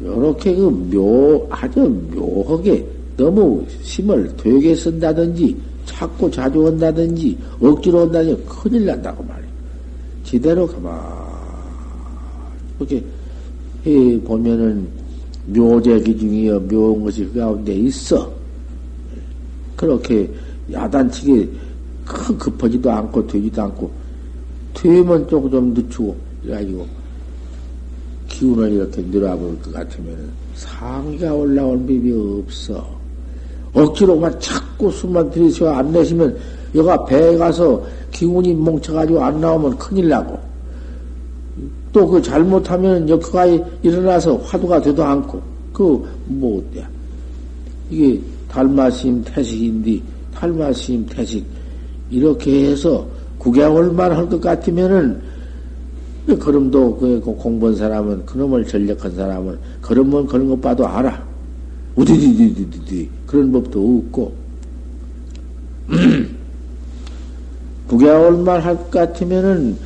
요렇게 0.03 0.55
그 0.57 0.63
묘, 0.93 1.47
아주 1.49 1.81
묘하게 2.13 2.85
너무 3.17 3.65
심을 3.83 4.29
되게 4.37 4.75
쓴다든지 4.75 5.57
자꾸 5.85 6.31
자주 6.31 6.59
온다든지 6.61 7.39
억지로 7.61 8.03
온다든지 8.03 8.45
큰일 8.49 8.87
난다고 8.87 9.23
말이야. 9.23 9.49
지대로 10.25 10.67
가만 10.67 11.01
이렇게 12.79 13.05
해 13.87 14.21
보면은 14.23 14.89
묘제 15.47 16.01
기중이여 16.01 16.61
묘한 16.61 17.05
것이 17.05 17.25
그 17.27 17.39
가운데 17.39 17.75
있어. 17.75 18.33
그렇게 19.77 20.29
야단치게 20.73 21.49
큰 22.05 22.39
급하지도 22.39 22.91
않고 22.91 23.27
되지도 23.27 23.63
않고 23.63 23.91
되면 24.75 25.29
조금 25.29 25.51
좀 25.51 25.75
늦추고 25.75 26.17
이래가지고 26.45 26.87
기운을 28.29 28.73
이렇게 28.73 29.03
늘어볼 29.03 29.61
것 29.61 29.73
같으면 29.73 30.31
상기가 30.55 31.35
올라올 31.35 31.79
법이 31.79 32.43
없어. 32.47 33.03
억지로만 33.75 34.39
자꾸 34.41 34.91
숨만 34.91 35.31
들이쉬어 35.31 35.71
안 35.71 35.93
내시면 35.93 36.37
여가 36.75 37.05
배에 37.05 37.37
가서 37.37 37.83
기운이 38.11 38.55
뭉쳐가지고 38.55 39.23
안 39.23 39.41
나오면 39.41 39.77
큰일 39.79 40.09
나고. 40.09 40.39
또 41.93 42.07
그 42.07 42.23
잘못하면 42.23 43.07
역가 43.07 43.45
일어나서 43.83 44.37
화두가 44.39 44.81
되도 44.81 45.05
않고 45.05 45.43
그뭐 45.75 46.59
어때야 46.59 46.89
이게 47.91 48.19
달마심 48.49 49.23
태식인데 49.25 50.01
달마심 50.35 51.05
태식 51.07 51.45
이렇게 52.13 52.67
해서 52.71 53.07
구경을만 53.39 54.13
할것 54.13 54.41
같으면은 54.41 55.21
걸음도 56.39 56.97
그 56.97 57.21
공부한 57.21 57.75
사람은 57.75 58.25
그놈을 58.27 58.65
전력한 58.67 59.17
사람은 59.17 59.59
걸음은 59.81 60.27
그런 60.27 60.49
것 60.49 60.61
봐도 60.61 60.87
알아. 60.87 61.21
우디디디디디 61.97 63.09
그런 63.27 63.51
법도 63.51 64.03
없고 64.07 64.33
구경을만 67.89 68.61
할것 68.61 68.91
같으면은 68.91 69.77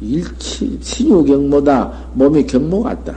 일치 0.00 0.78
신유경모다 0.80 1.92
몸이 2.14 2.46
경모 2.46 2.82
같다. 2.82 3.14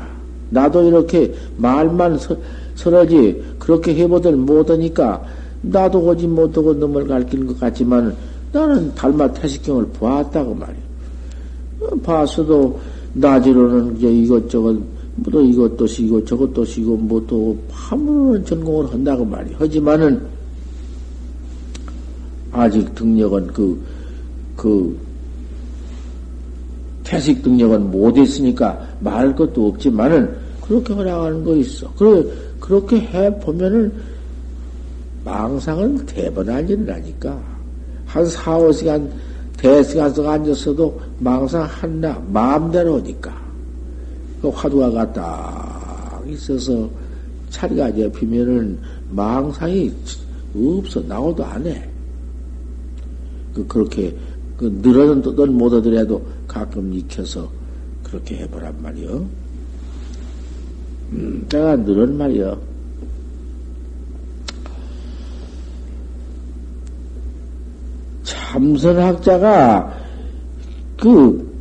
나도 0.50 0.84
이렇게 0.88 1.34
말만 1.58 2.18
서, 2.18 2.36
서러지 2.76 3.44
그렇게 3.60 3.96
해보들 3.96 4.36
못하니까 4.36 5.24
나도 5.62 6.00
오지 6.00 6.28
못하고 6.28 6.74
놈을 6.74 7.08
가르치는 7.08 7.48
것 7.48 7.60
같지만 7.60 8.16
나는 8.56 8.96
달마 8.96 9.30
태식경을 9.34 9.86
보았다고 9.88 10.56
말이야. 10.56 10.82
봤어도 12.02 12.80
낮으로는 13.14 14.00
이것저것 14.00 14.80
뭐또 15.16 15.42
이것도 15.44 15.86
시고 15.86 16.24
저것도 16.24 16.64
시고 16.64 16.96
뭐 16.96 17.22
또 17.28 17.58
파문은 17.70 18.46
전공을 18.46 18.94
한다고 18.94 19.26
말이야. 19.26 19.58
하지만은 19.60 20.26
아직 22.54 22.96
등력은 22.96 23.48
그, 23.48 23.84
그, 24.56 24.98
태식 27.04 27.44
등력은 27.44 27.92
못했으니까 27.92 28.88
말할 29.02 29.36
것도 29.36 29.68
없지만은 29.68 30.34
그렇게 30.62 30.94
허락하는 30.94 31.44
거 31.44 31.58
있어. 31.58 31.92
그래, 31.98 32.24
그렇게 32.62 33.02
해 33.02 33.38
보면은 33.40 33.92
망상은 35.26 36.06
대번 36.06 36.50
안 36.50 36.68
일어나니까. 36.70 37.55
한 38.16 38.26
4, 38.26 38.58
5시간 38.60 39.12
대시간서 39.58 40.26
앉았어도 40.26 41.02
망상 41.20 41.64
한나 41.64 42.18
마음대로 42.32 42.96
오니까 42.96 43.36
그 44.42 44.48
화두가 44.48 45.12
딱 45.12 46.24
있어서 46.26 46.90
자리가 47.50 47.94
잡히면은 47.94 48.80
망상이 49.10 49.92
없어 50.56 51.02
나오도 51.02 51.44
안 51.44 51.68
해. 51.68 51.90
그 53.54 53.68
그렇게 53.68 54.16
그 54.56 54.80
늘어는 54.82 55.22
못 55.52 55.74
얻으려도 55.74 56.26
가끔 56.48 56.94
익혀서 56.94 57.52
그렇게 58.02 58.38
해보란 58.38 58.82
말이요. 58.82 59.28
음, 61.12 61.46
내가 61.50 61.76
늘은 61.76 62.18
말이요. 62.18 62.75
참선학자가 68.56 69.94
그 70.98 71.54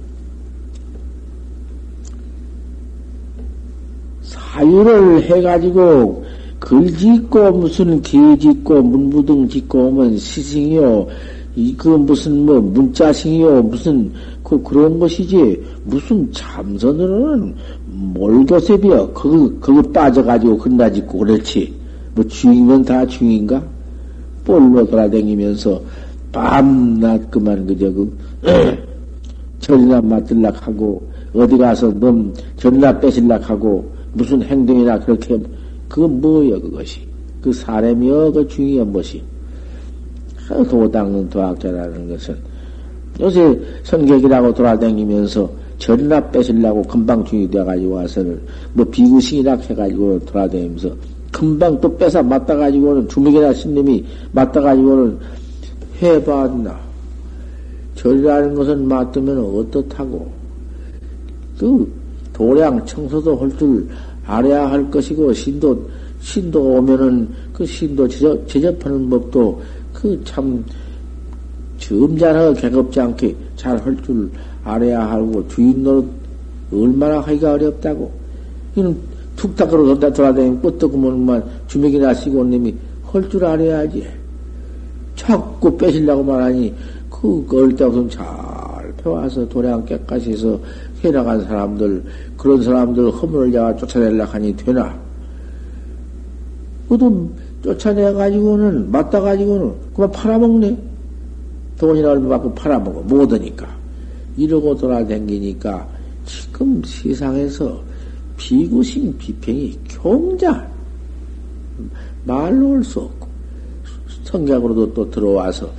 사유를 4.23 5.23
해가지고 5.23 6.25
글 6.61 6.97
짓고 6.97 7.51
무슨 7.53 8.01
개 8.01 8.19
짓고 8.39 8.81
문무등 8.83 9.49
짓고 9.49 9.89
오면 9.89 10.17
시승이요. 10.17 11.07
이그 11.57 11.89
무슨 11.89 12.47
뭐 12.47 12.61
문자승이요. 12.61 13.63
무슨 13.65 14.13
그 14.43 14.61
그런 14.63 14.99
것이지 14.99 15.63
무슨 15.85 16.31
참선으로는 16.33 17.55
몰교셉이요. 17.87 19.13
그거 19.13 19.51
그거 19.61 19.83
빠져가지고 19.91 20.59
건나 20.59 20.91
짓고 20.91 21.19
그렇지. 21.19 21.75
뭐 22.15 22.25
주인은 22.25 22.85
다 22.85 23.05
주인가? 23.07 23.63
볼로 24.45 24.87
돌아다니면서 24.87 25.81
밤낮 26.35 27.31
그만 27.31 27.65
그저 27.65 27.91
그 27.93 28.13
절이나 29.61 30.01
맡들락 30.03 30.67
하고 30.67 31.01
어디 31.33 31.57
가서 31.57 31.93
놈 31.93 32.35
절이나 32.57 32.99
뺏을락 32.99 33.49
하고 33.49 33.89
무슨 34.13 34.43
행동이나 34.43 34.99
그렇게 34.99 35.39
그건 35.89 36.21
뭐여 36.21 36.61
그것이? 36.61 37.01
그 37.41 37.53
사람이여 37.53 38.33
그 38.33 38.49
중이여 38.49 38.85
무엇이? 38.85 39.23
도닦는 40.49 41.31
도학자라는 41.31 42.09
것은. 42.09 42.37
요새 43.21 43.59
선객이라고 43.85 44.53
돌아다니면서 44.53 45.51
절이나 45.79 46.21
뺏으려고 46.31 46.83
금방 46.83 47.25
중이 47.25 47.49
되어가지고 47.49 47.95
와서는 47.95 48.41
뭐 48.73 48.85
비구신이라 48.87 49.57
해가지고 49.57 50.19
돌아다니면서 50.25 50.91
금방 51.31 51.81
또 51.81 51.97
뺏어 51.97 52.23
맞다가지고는 52.23 53.09
주먹이나 53.09 53.53
신님이 53.53 54.05
맞다가지고는 54.33 55.19
해봤나. 56.03 56.79
절이라는 57.95 58.55
것은 58.55 58.89
맞으면 58.89 59.39
어떻다고. 59.39 60.31
그 61.59 61.93
도량 62.33 62.85
청소도 62.85 63.37
할 63.37 63.57
줄 63.57 63.89
알아야 64.27 64.71
할 64.71 64.91
것이고, 64.91 65.33
신도, 65.33 65.89
신도 66.21 66.61
오면은 66.61 67.29
그 67.53 67.65
신도 67.65 68.09
제접, 68.09 68.49
제접하는 68.49 69.09
법도 69.09 69.63
그 69.93 70.21
참, 70.25 70.65
점잖아 71.79 72.53
개겁지 72.55 73.01
않게 73.01 73.37
잘 73.57 73.79
할 73.79 73.97
줄 74.03 74.31
알아야 74.65 75.11
하고, 75.11 75.47
주인 75.49 75.83
노릇 75.85 76.07
얼마나 76.73 77.21
하기가 77.21 77.53
어렵다고. 77.53 78.11
이는 78.75 78.97
툭탁 79.37 79.71
걸어 79.71 79.95
돌아다니고, 79.99 80.61
끄떡구멍만 80.61 81.45
주먹이나 81.69 82.15
쓰고 82.15 82.45
님이 82.45 82.75
할 83.05 83.29
줄 83.29 83.45
알아야지. 83.45 84.24
자꾸 85.27 85.77
빼시려고 85.77 86.23
말하니 86.23 86.75
그 87.11 87.47
어릴 87.53 87.75
때부터 87.77 88.09
잘 88.09 88.93
배워서 89.03 89.49
도량 89.49 89.85
깨까지 89.85 90.33
해서 90.33 90.59
해나간 91.03 91.43
사람들 91.45 92.03
그런 92.37 92.63
사람들 92.63 93.11
허물을 93.11 93.51
내가 93.51 93.75
쫓아내려 93.77 94.25
하니 94.25 94.55
되나? 94.57 94.95
그도 96.89 97.31
쫓아내가지고는 97.63 98.91
맞다가지고는 98.91 99.73
그만 99.95 100.11
팔아먹네. 100.11 100.79
돈이나 101.79 102.11
얼마 102.11 102.29
받고 102.37 102.55
팔아먹어. 102.55 103.01
못하니까. 103.03 103.67
이러고 104.37 104.77
돌아다니니까 104.77 105.89
지금 106.27 106.83
세상에서 106.85 107.81
비구심 108.37 109.17
비평이 109.17 109.79
경자 109.89 110.67
말로 112.25 112.75
할 112.75 112.85
수 112.85 113.01
없고 113.01 113.24
성격으로도 114.25 114.93
또 114.93 115.11
들어와서 115.11 115.71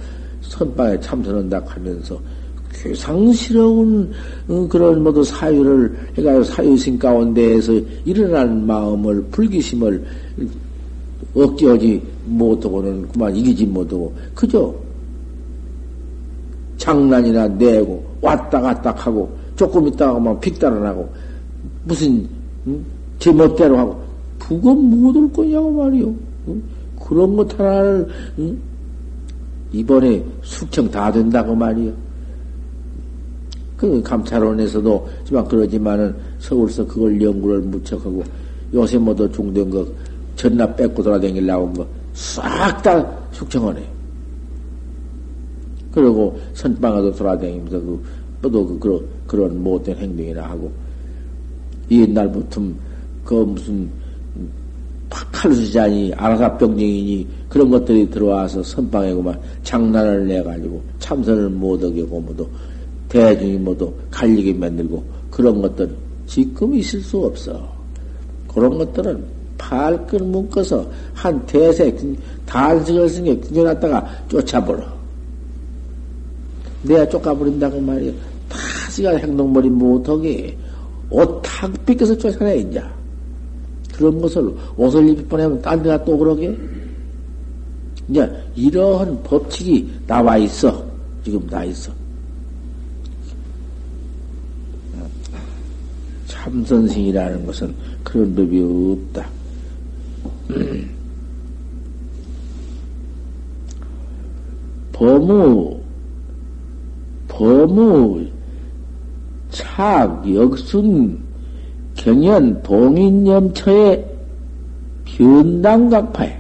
선방에 0.41 0.99
참선한다 0.99 1.62
하면서 1.65 2.19
괴상스러운 2.71 4.12
어, 4.47 4.67
그런 4.69 5.03
모두 5.03 5.23
사유를 5.23 5.97
해가 6.17 6.43
사유신 6.43 6.99
가운데에서 6.99 7.73
일어난 8.03 8.65
마음을 8.65 9.23
불기심을 9.31 10.05
억제하지 11.34 12.01
못하고는 12.25 13.08
그만 13.10 13.36
이기지 13.36 13.65
못하고 13.65 14.13
그저 14.34 14.73
장난이나 16.77 17.47
내고 17.47 18.05
왔다 18.21 18.62
갔다 18.62 18.91
하고 18.91 19.29
조금 19.55 19.88
있다가 19.88 20.19
막 20.19 20.39
픽달아나고 20.39 21.10
무슨 21.86 22.27
응? 22.67 22.86
제 23.19 23.31
멋대로 23.31 23.77
하고 23.77 24.01
그건 24.38 25.01
못올 25.01 25.31
거냐고 25.31 25.71
말이요. 25.71 26.13
응? 26.49 26.63
그런 27.06 27.36
것 27.36 27.60
하나를 27.60 28.08
응? 28.39 28.58
이번에 29.72 30.24
숙청 30.41 30.89
다 30.89 31.12
된다고 31.12 31.56
말이요. 31.56 31.94
그 33.78 34.02
감찰원에서도 34.02 35.10
지만 35.26 35.46
그러지만은 35.48 36.15
서울서 36.39 36.86
그걸 36.88 37.22
연구를 37.22 37.62
무척 37.62 38.06
하고 38.06 38.24
요새 38.74 38.98
모두 38.98 39.30
중된 39.32 39.70
거 39.70 39.86
전나 40.36 40.74
뺏고 40.76 41.04
돌아다닐 41.04 41.46
나온 41.46 41.74
거 41.74 41.86
싹 42.15 42.82
다 42.82 43.06
숙청원에. 43.32 43.86
그리고 45.91 46.38
선방에도 46.54 47.13
돌아다니면서 47.13 47.80
그, 47.80 48.04
또 48.41 48.65
그, 48.65 48.80
그런, 48.80 49.06
그런 49.28 49.63
못된 49.63 49.98
행동이나 49.98 50.44
하고 50.44 50.72
옛날부터 51.91 52.62
그 53.24 53.34
무슨 53.36 53.89
칼수자니 55.10 56.13
아라사 56.15 56.58
병쟁이니 56.58 57.28
그런 57.50 57.70
것들이 57.70 58.10
들어와서 58.10 58.63
선방에 58.63 59.13
그만 59.13 59.39
장난을 59.63 60.28
내가지고 60.28 60.82
참선을 61.00 61.50
못하게 61.50 62.04
고모도 62.04 62.50
대중이 63.10 63.58
모두 63.58 63.94
갈리게 64.12 64.54
만들고 64.54 65.04
그런 65.30 65.62
것들 65.62 65.89
지금 66.26 66.74
있을 66.76 67.00
수 67.02 67.20
없어. 67.20 67.74
그런 68.48 68.78
것들은 68.78 69.24
팔끈 69.58 70.32
묶어서 70.32 70.89
한 71.13 71.46
대세 71.46 71.96
단식을 72.46 73.08
쓴게 73.10 73.39
균겨놨다가 73.39 74.26
쫓아버려. 74.28 74.84
내가 76.84 77.08
쫓아버린다고 77.10 77.80
말이야. 77.80 78.12
다시가 78.50 79.18
행동머리 79.18 79.70
못하게 79.70 80.58
옷탁 81.10 81.86
삐껴서 81.86 82.18
쫓아내, 82.18 82.58
이제. 82.58 82.82
그런 83.97 84.21
것을 84.21 84.53
옷을 84.77 85.10
입을 85.10 85.25
뻔하면 85.25 85.62
딴 85.62 85.81
데가 85.81 86.03
또 86.03 86.17
그러게? 86.17 86.58
이제 88.08 88.29
이러한 88.55 89.23
법칙이 89.23 89.89
나와 90.05 90.38
있어. 90.38 90.86
지금 91.23 91.45
나 91.47 91.63
있어. 91.63 91.91
참선생이라는 96.27 97.45
것은 97.45 97.73
그런 98.03 98.36
법이 98.36 98.62
없다. 98.62 99.27
범우, 104.93 105.79
범우, 107.27 108.25
착, 109.49 110.34
역순, 110.34 111.25
경연 112.06 112.62
동인염처의 112.62 114.06
변당각파에 115.06 116.39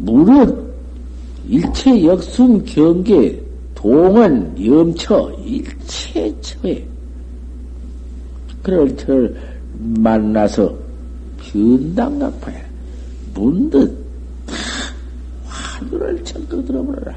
무릇 0.00 0.74
일체 1.48 2.04
역순 2.04 2.64
경계 2.64 3.40
동은 3.76 4.66
염처 4.66 5.30
일체 5.44 6.34
처에 6.40 6.84
그럴 8.64 8.96
를 9.06 9.36
만나서 9.78 10.74
변당각파에 11.38 12.60
문득 13.32 13.96
다 14.44 14.56
화두를 15.46 16.24
적극 16.24 16.66
들어버려라. 16.66 17.14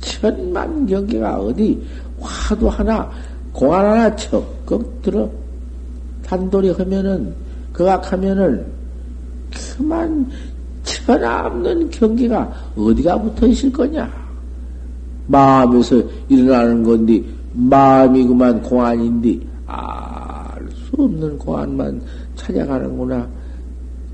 천만 0.00 0.86
경계가 0.86 1.40
어디 1.40 1.78
화두 2.18 2.68
하나 2.68 3.10
공안 3.52 3.84
하나 3.84 4.16
적극 4.16 5.02
들어 5.02 5.30
단돌이 6.30 6.70
하면은, 6.70 7.34
그악하면은, 7.72 8.64
그만 9.76 10.30
천없는 10.84 11.90
경계가 11.90 12.52
어디가 12.76 13.20
붙어 13.20 13.48
있을 13.48 13.72
거냐? 13.72 14.08
마음에서 15.26 16.00
일어나는 16.28 16.84
건데, 16.84 17.20
마음이 17.52 18.28
그만 18.28 18.62
공안인데, 18.62 19.40
알 19.66 20.68
없는 20.96 21.36
공안만 21.36 22.00
찾아가는구나. 22.36 23.28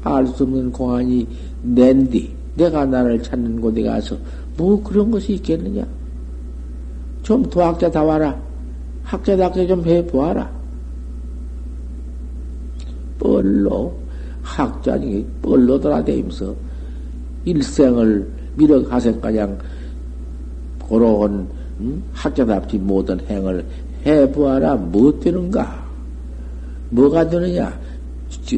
알 0.03 0.27
수 0.27 0.45
없는 0.45 0.73
공안이 0.73 1.27
낸디. 1.63 2.35
내가 2.55 2.87
나를 2.87 3.23
찾는 3.23 3.61
곳에 3.61 3.83
가서 3.83 4.17
뭐 4.57 4.83
그런 4.83 5.11
것이 5.11 5.35
있겠느냐? 5.35 5.85
좀 7.23 7.43
도학자 7.51 7.91
다 7.91 8.03
와라. 8.03 8.41
학자답게 9.03 9.67
좀 9.67 9.85
해보아라. 9.85 10.56
뻘로, 13.27 13.93
학자니 14.43 15.27
뻘로 15.43 15.81
돌아다니면서 15.81 16.55
일생을 17.45 18.29
미륵하생가량 18.55 19.59
고로운 20.79 21.49
음? 21.81 22.03
학자답지 22.13 22.79
못한 22.79 23.21
행을 23.29 23.65
해보아라. 24.07 24.77
뭐 24.77 25.19
되는가? 25.19 25.85
뭐가 26.91 27.29
되느냐? 27.29 27.77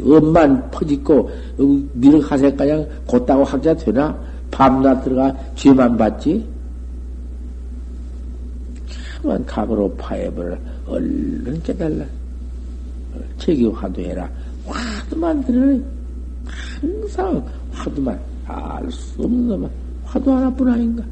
엄만 0.04 0.70
퍼짓고 0.70 1.30
미륵하생가량 1.94 2.86
곧다고 3.06 3.44
학자 3.44 3.74
되나? 3.74 4.16
밤낮 4.50 5.02
들어가 5.02 5.34
죄만 5.54 5.96
받지? 5.96 6.46
참한 8.88 9.44
각으로 9.46 9.90
파해버려. 9.96 10.56
얼른 10.86 11.62
깨달라. 11.62 12.04
책이 13.38 13.66
화두해라. 13.68 14.30
화두만 15.08 15.42
들으니 15.44 15.82
항상 16.80 17.42
화두만 17.72 18.18
알 18.46 18.90
수 18.90 19.22
없는 19.22 19.48
것만 19.48 19.70
화두 20.04 20.30
하나뿐 20.30 20.68
아닌가. 20.68 21.04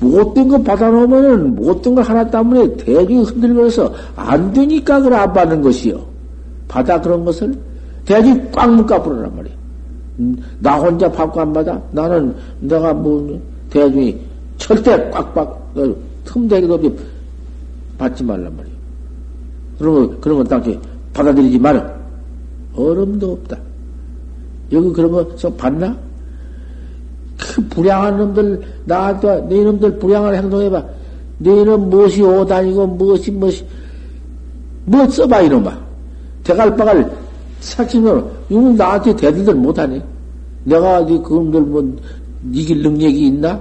못된 0.00 0.48
거 0.48 0.60
받아놓으면은 0.60 1.54
못된 1.54 1.94
거 1.94 2.02
하나 2.02 2.28
때문에 2.28 2.76
대중이 2.76 3.22
흔들면서 3.22 3.92
안 4.16 4.52
되니까 4.52 4.98
그걸 4.98 5.14
안 5.14 5.32
받는 5.32 5.62
것이요. 5.62 6.04
받아 6.66 7.00
그런 7.00 7.24
것을 7.24 7.54
대중이 8.04 8.40
꽉 8.50 8.74
묶어 8.74 9.00
버리란 9.00 9.36
말이야. 9.36 9.54
음, 10.18 10.36
나 10.58 10.76
혼자 10.76 11.10
받고 11.10 11.40
안 11.40 11.52
받아? 11.52 11.80
나는 11.92 12.34
내가 12.58 12.92
뭐 12.92 13.40
대중이 13.70 14.18
절대 14.56 15.08
꽉꽉 15.10 15.72
틈대기도 16.24 16.74
없이 16.74 16.92
받지 17.96 18.24
말란 18.24 18.56
말이야. 18.56 18.71
그런 19.78 20.20
건 20.20 20.44
당시 20.46 20.78
받아들이지 21.12 21.58
마라. 21.58 21.92
얼음도 22.74 23.32
없다. 23.32 23.58
여기 24.72 24.92
그런 24.92 25.12
거 25.12 25.26
봤나? 25.56 25.96
그 27.38 27.60
불량한 27.68 28.16
놈들 28.16 28.62
나한테 28.84 29.46
네 29.48 29.62
놈들 29.62 29.98
불량한 29.98 30.34
행동해봐. 30.34 30.84
너희는 31.38 31.90
무엇이 31.90 32.22
오다니고 32.22 32.86
무엇이 32.86 33.30
무엇이 33.30 33.66
뭐 34.84 35.08
써봐 35.08 35.42
이놈아. 35.42 35.78
대갈박을 36.44 37.10
삭히면 37.60 38.30
이건 38.48 38.76
나한테 38.76 39.14
대들들 39.14 39.54
못하네. 39.54 40.02
내가 40.64 40.98
어디 40.98 41.18
그놈들 41.18 41.60
뭐 41.62 41.96
이길 42.52 42.82
능력이 42.82 43.26
있나? 43.26 43.60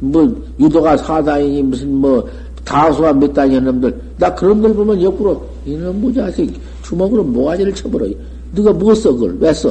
뭐 0.00 0.26
유도가 0.58 0.96
사다이니 0.96 1.62
무슨 1.62 1.94
뭐 1.94 2.26
다수가 2.64 3.12
몇 3.14 3.32
단위 3.32 3.60
놈들 3.60 3.94
나 4.18 4.34
그런 4.34 4.60
들 4.60 4.74
보면 4.74 5.02
옆으로 5.02 5.42
이놈 5.64 6.00
무자식 6.00 6.60
주먹으로 6.82 7.22
모가지를 7.22 7.74
쳐버려. 7.74 8.08
네가 8.52 8.72
뭐 8.72 8.94
써, 8.94 9.12
그걸? 9.12 9.36
왜 9.38 9.52
써? 9.52 9.68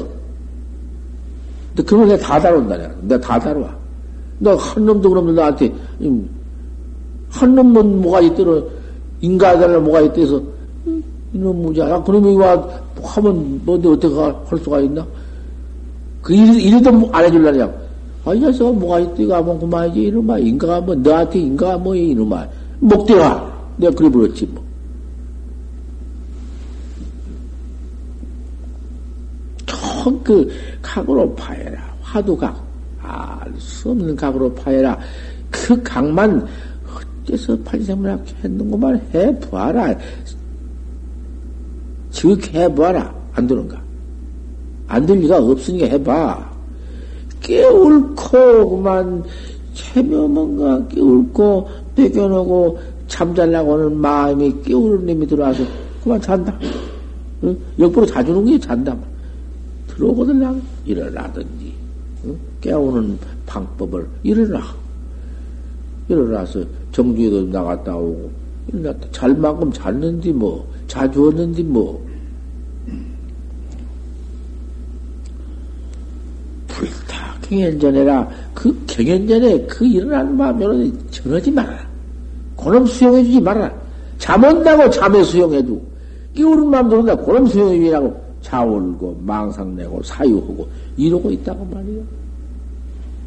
너 1.76 1.84
그걸 1.84 2.08
내가 2.08 2.24
다 2.24 2.40
다룬다, 2.40 2.78
내가. 2.78 2.94
내가 3.02 3.22
다 3.22 3.40
다뤄. 3.40 3.68
너한 4.40 4.86
놈도 4.86 5.10
그러면 5.10 5.36
나한테, 5.36 5.74
한 7.30 7.56
놈은 7.56 8.02
뭐가 8.02 8.22
있더라. 8.22 8.62
인가들을 9.22 9.82
뭐가 9.82 10.02
있대서, 10.02 10.42
이놈 11.34 11.62
무자야. 11.64 12.04
그놈이 12.04 12.36
와, 12.38 12.68
하면 13.02 13.62
뭔데 13.66 13.90
어떻게 13.90 14.16
할 14.16 14.60
수가 14.64 14.80
있나? 14.82 15.06
그 16.22 16.34
일, 16.34 16.60
일도 16.60 16.92
뭐안 16.92 17.26
해줄라냐. 17.26 17.72
아, 18.26 18.34
이 18.34 18.40
녀석 18.40 18.76
뭐가 18.76 19.00
있대가 19.00 19.38
하면 19.38 19.60
그만이지. 19.60 20.04
이놈아. 20.04 20.38
인가가 20.38 20.82
뭐, 20.82 20.94
너한테 20.94 21.40
인가가 21.40 21.78
뭐, 21.78 21.96
이놈아. 21.96 22.48
목대화. 22.80 23.58
내가 23.78 23.96
그래 23.96 24.10
버렸지, 24.10 24.46
뭐. 24.48 24.68
그 30.24 30.50
각으로 30.82 31.34
파해라. 31.36 31.82
화두각. 32.02 32.66
알 33.02 33.54
수 33.58 33.92
없는 33.92 34.16
각으로 34.16 34.54
파해라. 34.54 34.98
그 35.50 35.82
각만 35.84 36.46
어째서 37.26 37.58
판생문학 37.60 38.26
했는구만 38.44 39.02
해보아라. 39.14 39.96
즉 42.12 42.54
해보아라. 42.54 43.14
안 43.34 43.48
되는가? 43.48 43.82
안 44.88 45.06
될 45.06 45.20
리가 45.20 45.38
없으니까 45.38 45.86
해봐. 45.88 46.52
깨울코 47.42 48.70
그만 48.70 49.24
채며 49.74 50.28
뭔가 50.28 50.86
깨울고 50.88 51.70
뺏겨놓고 51.98 52.80
잠잘라고 53.08 53.74
하는 53.74 53.98
마음이 53.98 54.62
깨우는 54.64 55.10
힘이 55.10 55.26
들어와서 55.26 55.64
그만 56.04 56.22
잔다. 56.22 56.58
응? 57.44 57.58
역부로 57.80 58.06
자주는 58.06 58.46
게 58.46 58.60
잔다. 58.60 58.96
들어오거들랑 59.88 60.62
일어나든지 60.86 61.74
응? 62.26 62.38
깨우는 62.62 63.18
방법을 63.48 64.08
일어나 64.22 64.62
일어나서 66.08 66.64
정주에도 66.92 67.44
나갔다 67.48 67.96
오고 67.96 68.30
일어났다 68.68 69.08
잘 69.12 69.34
만큼 69.36 69.72
잤는지 69.72 70.32
뭐 70.32 70.72
자주었는지 70.88 71.64
뭐 71.64 72.06
불타 76.68 77.38
경연전에라 77.42 78.30
그 78.54 78.84
경연전에 78.86 79.66
그 79.66 79.86
일어나는 79.86 80.38
마음으로 80.38 80.92
전하지 81.10 81.52
말아라 81.52 81.87
그놈 82.58 82.86
수용해주지 82.86 83.40
말아라 83.42 83.74
잠 84.18 84.44
온다고 84.44 84.90
잠에 84.90 85.24
수용해도 85.24 85.82
끼우는 86.34 86.70
마음 86.70 86.90
들어온다 86.90 87.16
그놈 87.16 87.46
수용해주라고 87.48 88.28
자울고 88.42 89.20
망상내고 89.24 90.04
사유하고 90.04 90.68
이러고 90.96 91.32
있다고 91.32 91.66
말이요. 91.66 92.02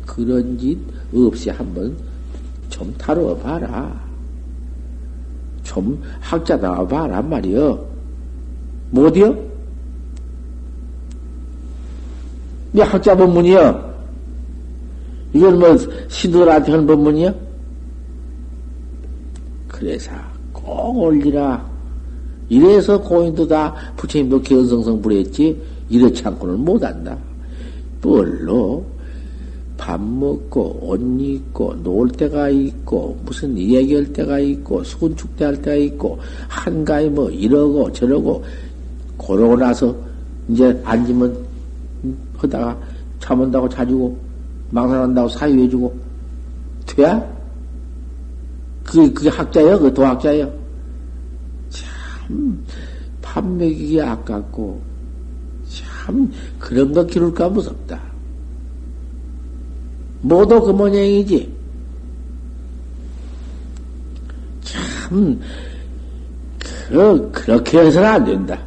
그런 0.06 0.58
짓 0.58 0.78
없이 1.14 1.50
한번 1.50 1.96
좀 2.68 2.92
다뤄 2.96 3.36
봐라. 3.38 4.00
좀 5.62 6.02
학자 6.20 6.58
나와 6.58 6.86
봐라 6.86 7.20
말이요. 7.20 7.86
못이요? 8.90 9.50
네 12.72 12.82
학자 12.82 13.16
법문이요? 13.16 13.90
이건 15.34 15.58
뭐 15.58 15.76
신도들한테 16.08 16.72
하는 16.72 16.86
법문이요? 16.86 17.49
그래서 19.80 20.12
꼭 20.52 20.98
올리라. 20.98 21.66
이래서 22.50 23.00
고인도 23.00 23.48
다 23.48 23.74
부처님도 23.96 24.42
견성성 24.42 25.00
부렸지 25.00 25.58
이렇지 25.88 26.22
않고는 26.26 26.60
못한다. 26.60 27.16
뭘로 28.02 28.84
밥 29.78 29.98
먹고 29.98 30.78
옷 30.82 31.00
입고 31.00 31.82
놀 31.82 32.10
때가 32.10 32.50
있고 32.50 33.18
무슨 33.24 33.56
얘기할 33.56 34.12
때가 34.12 34.38
있고 34.38 34.84
손축대 34.84 35.46
할 35.46 35.62
때가 35.62 35.74
있고 35.76 36.18
한가위 36.48 37.08
뭐 37.08 37.30
이러고 37.30 37.90
저러고 37.92 38.44
그러고 39.16 39.56
나서 39.56 39.96
이제 40.48 40.78
앉으면 40.84 41.34
하다가 42.36 42.78
잠온다고 43.20 43.66
자주고 43.68 44.18
망상한다고 44.70 45.28
사유해주고 45.28 45.94
돼야? 46.86 47.39
그게, 48.90 49.12
그게 49.12 49.28
학자예요? 49.28 49.78
그 49.78 49.94
도학자예요? 49.94 50.52
밥 53.22 53.46
먹이기 53.46 54.02
아깝고, 54.02 54.82
참, 55.68 56.32
그런 56.58 56.92
거 56.92 57.06
기를까 57.06 57.48
무섭다. 57.50 58.00
모두 60.22 60.60
그 60.60 60.72
모양이지. 60.72 61.56
참, 64.62 65.40
그, 66.88 67.30
그렇게 67.30 67.78
해서는 67.78 68.08
안 68.08 68.24
된다. 68.24 68.60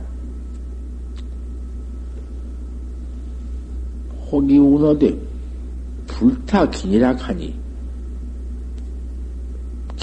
혹이 4.31 4.57
운어되 4.57 5.17
불타 6.07 6.69
기니라 6.69 7.13
하니, 7.17 7.62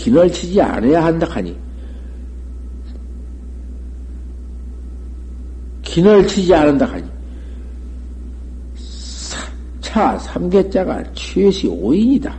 기을 0.00 0.32
치지 0.32 0.58
않아야 0.62 1.04
한다 1.04 1.26
하니, 1.28 1.54
긴을 5.82 6.26
치지 6.26 6.54
않는다 6.54 6.86
하니. 6.86 7.04
차, 9.82 10.16
삼계자가 10.18 11.02
최시 11.12 11.66
오인이다. 11.66 12.34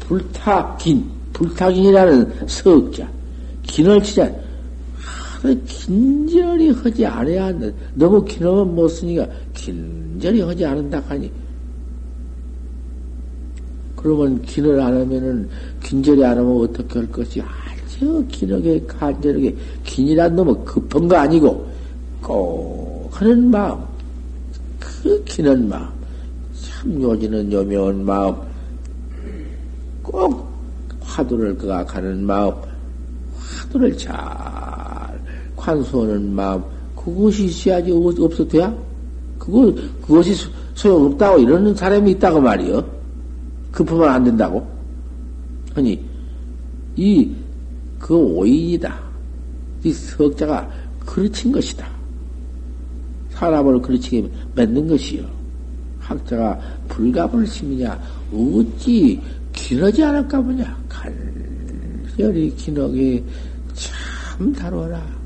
불타, 0.00 0.74
긴, 0.78 1.04
불타긴이라는 1.34 2.46
석자, 2.48 3.06
긴을 3.64 4.02
치자, 4.02 4.32
하도 4.96 5.54
긴절히 5.66 6.70
하지 6.70 7.04
않아야 7.04 7.46
한다. 7.46 7.66
너무 7.92 8.24
긴하면 8.24 8.74
못 8.74 8.88
쓰니까 8.88 9.26
긴절히 9.52 10.40
하지 10.40 10.64
않는다 10.64 11.02
하니. 11.08 11.30
그러면 14.02 14.42
긴을 14.42 14.80
안 14.80 14.92
하면은, 14.92 15.48
긴절히 15.82 16.24
안 16.24 16.36
하면 16.36 16.60
어떻게 16.62 16.98
할 16.98 17.10
것이? 17.12 17.40
아주 17.40 18.24
긴하게, 18.28 18.84
간절하게, 18.86 19.56
긴이란 19.84 20.34
놈은 20.34 20.64
급한 20.64 21.06
거 21.06 21.16
아니고, 21.16 21.66
꼭 22.20 23.08
하는 23.12 23.50
마음, 23.50 23.78
그 24.80 25.22
기는 25.24 25.68
마음, 25.68 25.88
참 26.60 27.00
요지는 27.00 27.52
요묘한 27.52 28.04
마음, 28.04 28.34
꼭 30.02 30.48
화두를 31.00 31.56
그가 31.56 31.84
가는 31.84 32.24
마음, 32.24 32.52
화두를 33.38 33.96
잘 33.96 34.14
관수하는 35.54 36.34
마음, 36.34 36.62
그것이 36.96 37.44
있어야지 37.44 37.92
없어 37.92 38.46
돼야? 38.48 38.74
그거, 39.38 39.72
그것이 40.00 40.34
소용없다고 40.74 41.38
이러는 41.40 41.74
사람이 41.74 42.12
있다고 42.12 42.40
말이요. 42.40 43.01
급하면 43.72 44.08
안 44.10 44.22
된다고. 44.22 44.64
아니, 45.74 46.04
이, 46.94 47.34
그 47.98 48.14
오인이다. 48.14 49.00
이 49.82 49.92
석자가 49.92 50.70
그르친 51.00 51.50
것이다. 51.50 51.88
사람을 53.30 53.80
그르치게 53.80 54.30
맺는 54.54 54.86
것이요. 54.86 55.24
학자가 55.98 56.60
불가불 56.88 57.46
심이냐, 57.46 57.98
어찌 58.32 59.20
기너지 59.52 60.04
않을까 60.04 60.40
보냐. 60.40 60.76
간절히 60.88 62.54
기너게 62.54 63.24
참 63.72 64.52
다뤄라. 64.52 65.22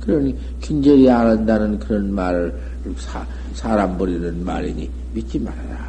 그러니, 0.00 0.36
긴절히 0.60 1.08
안 1.08 1.28
한다는 1.28 1.78
그런 1.78 2.12
말을 2.12 2.54
사, 2.96 3.26
사람 3.54 3.96
버리는 3.96 4.44
말이니 4.44 4.90
믿지 5.14 5.38
말아라. 5.38 5.83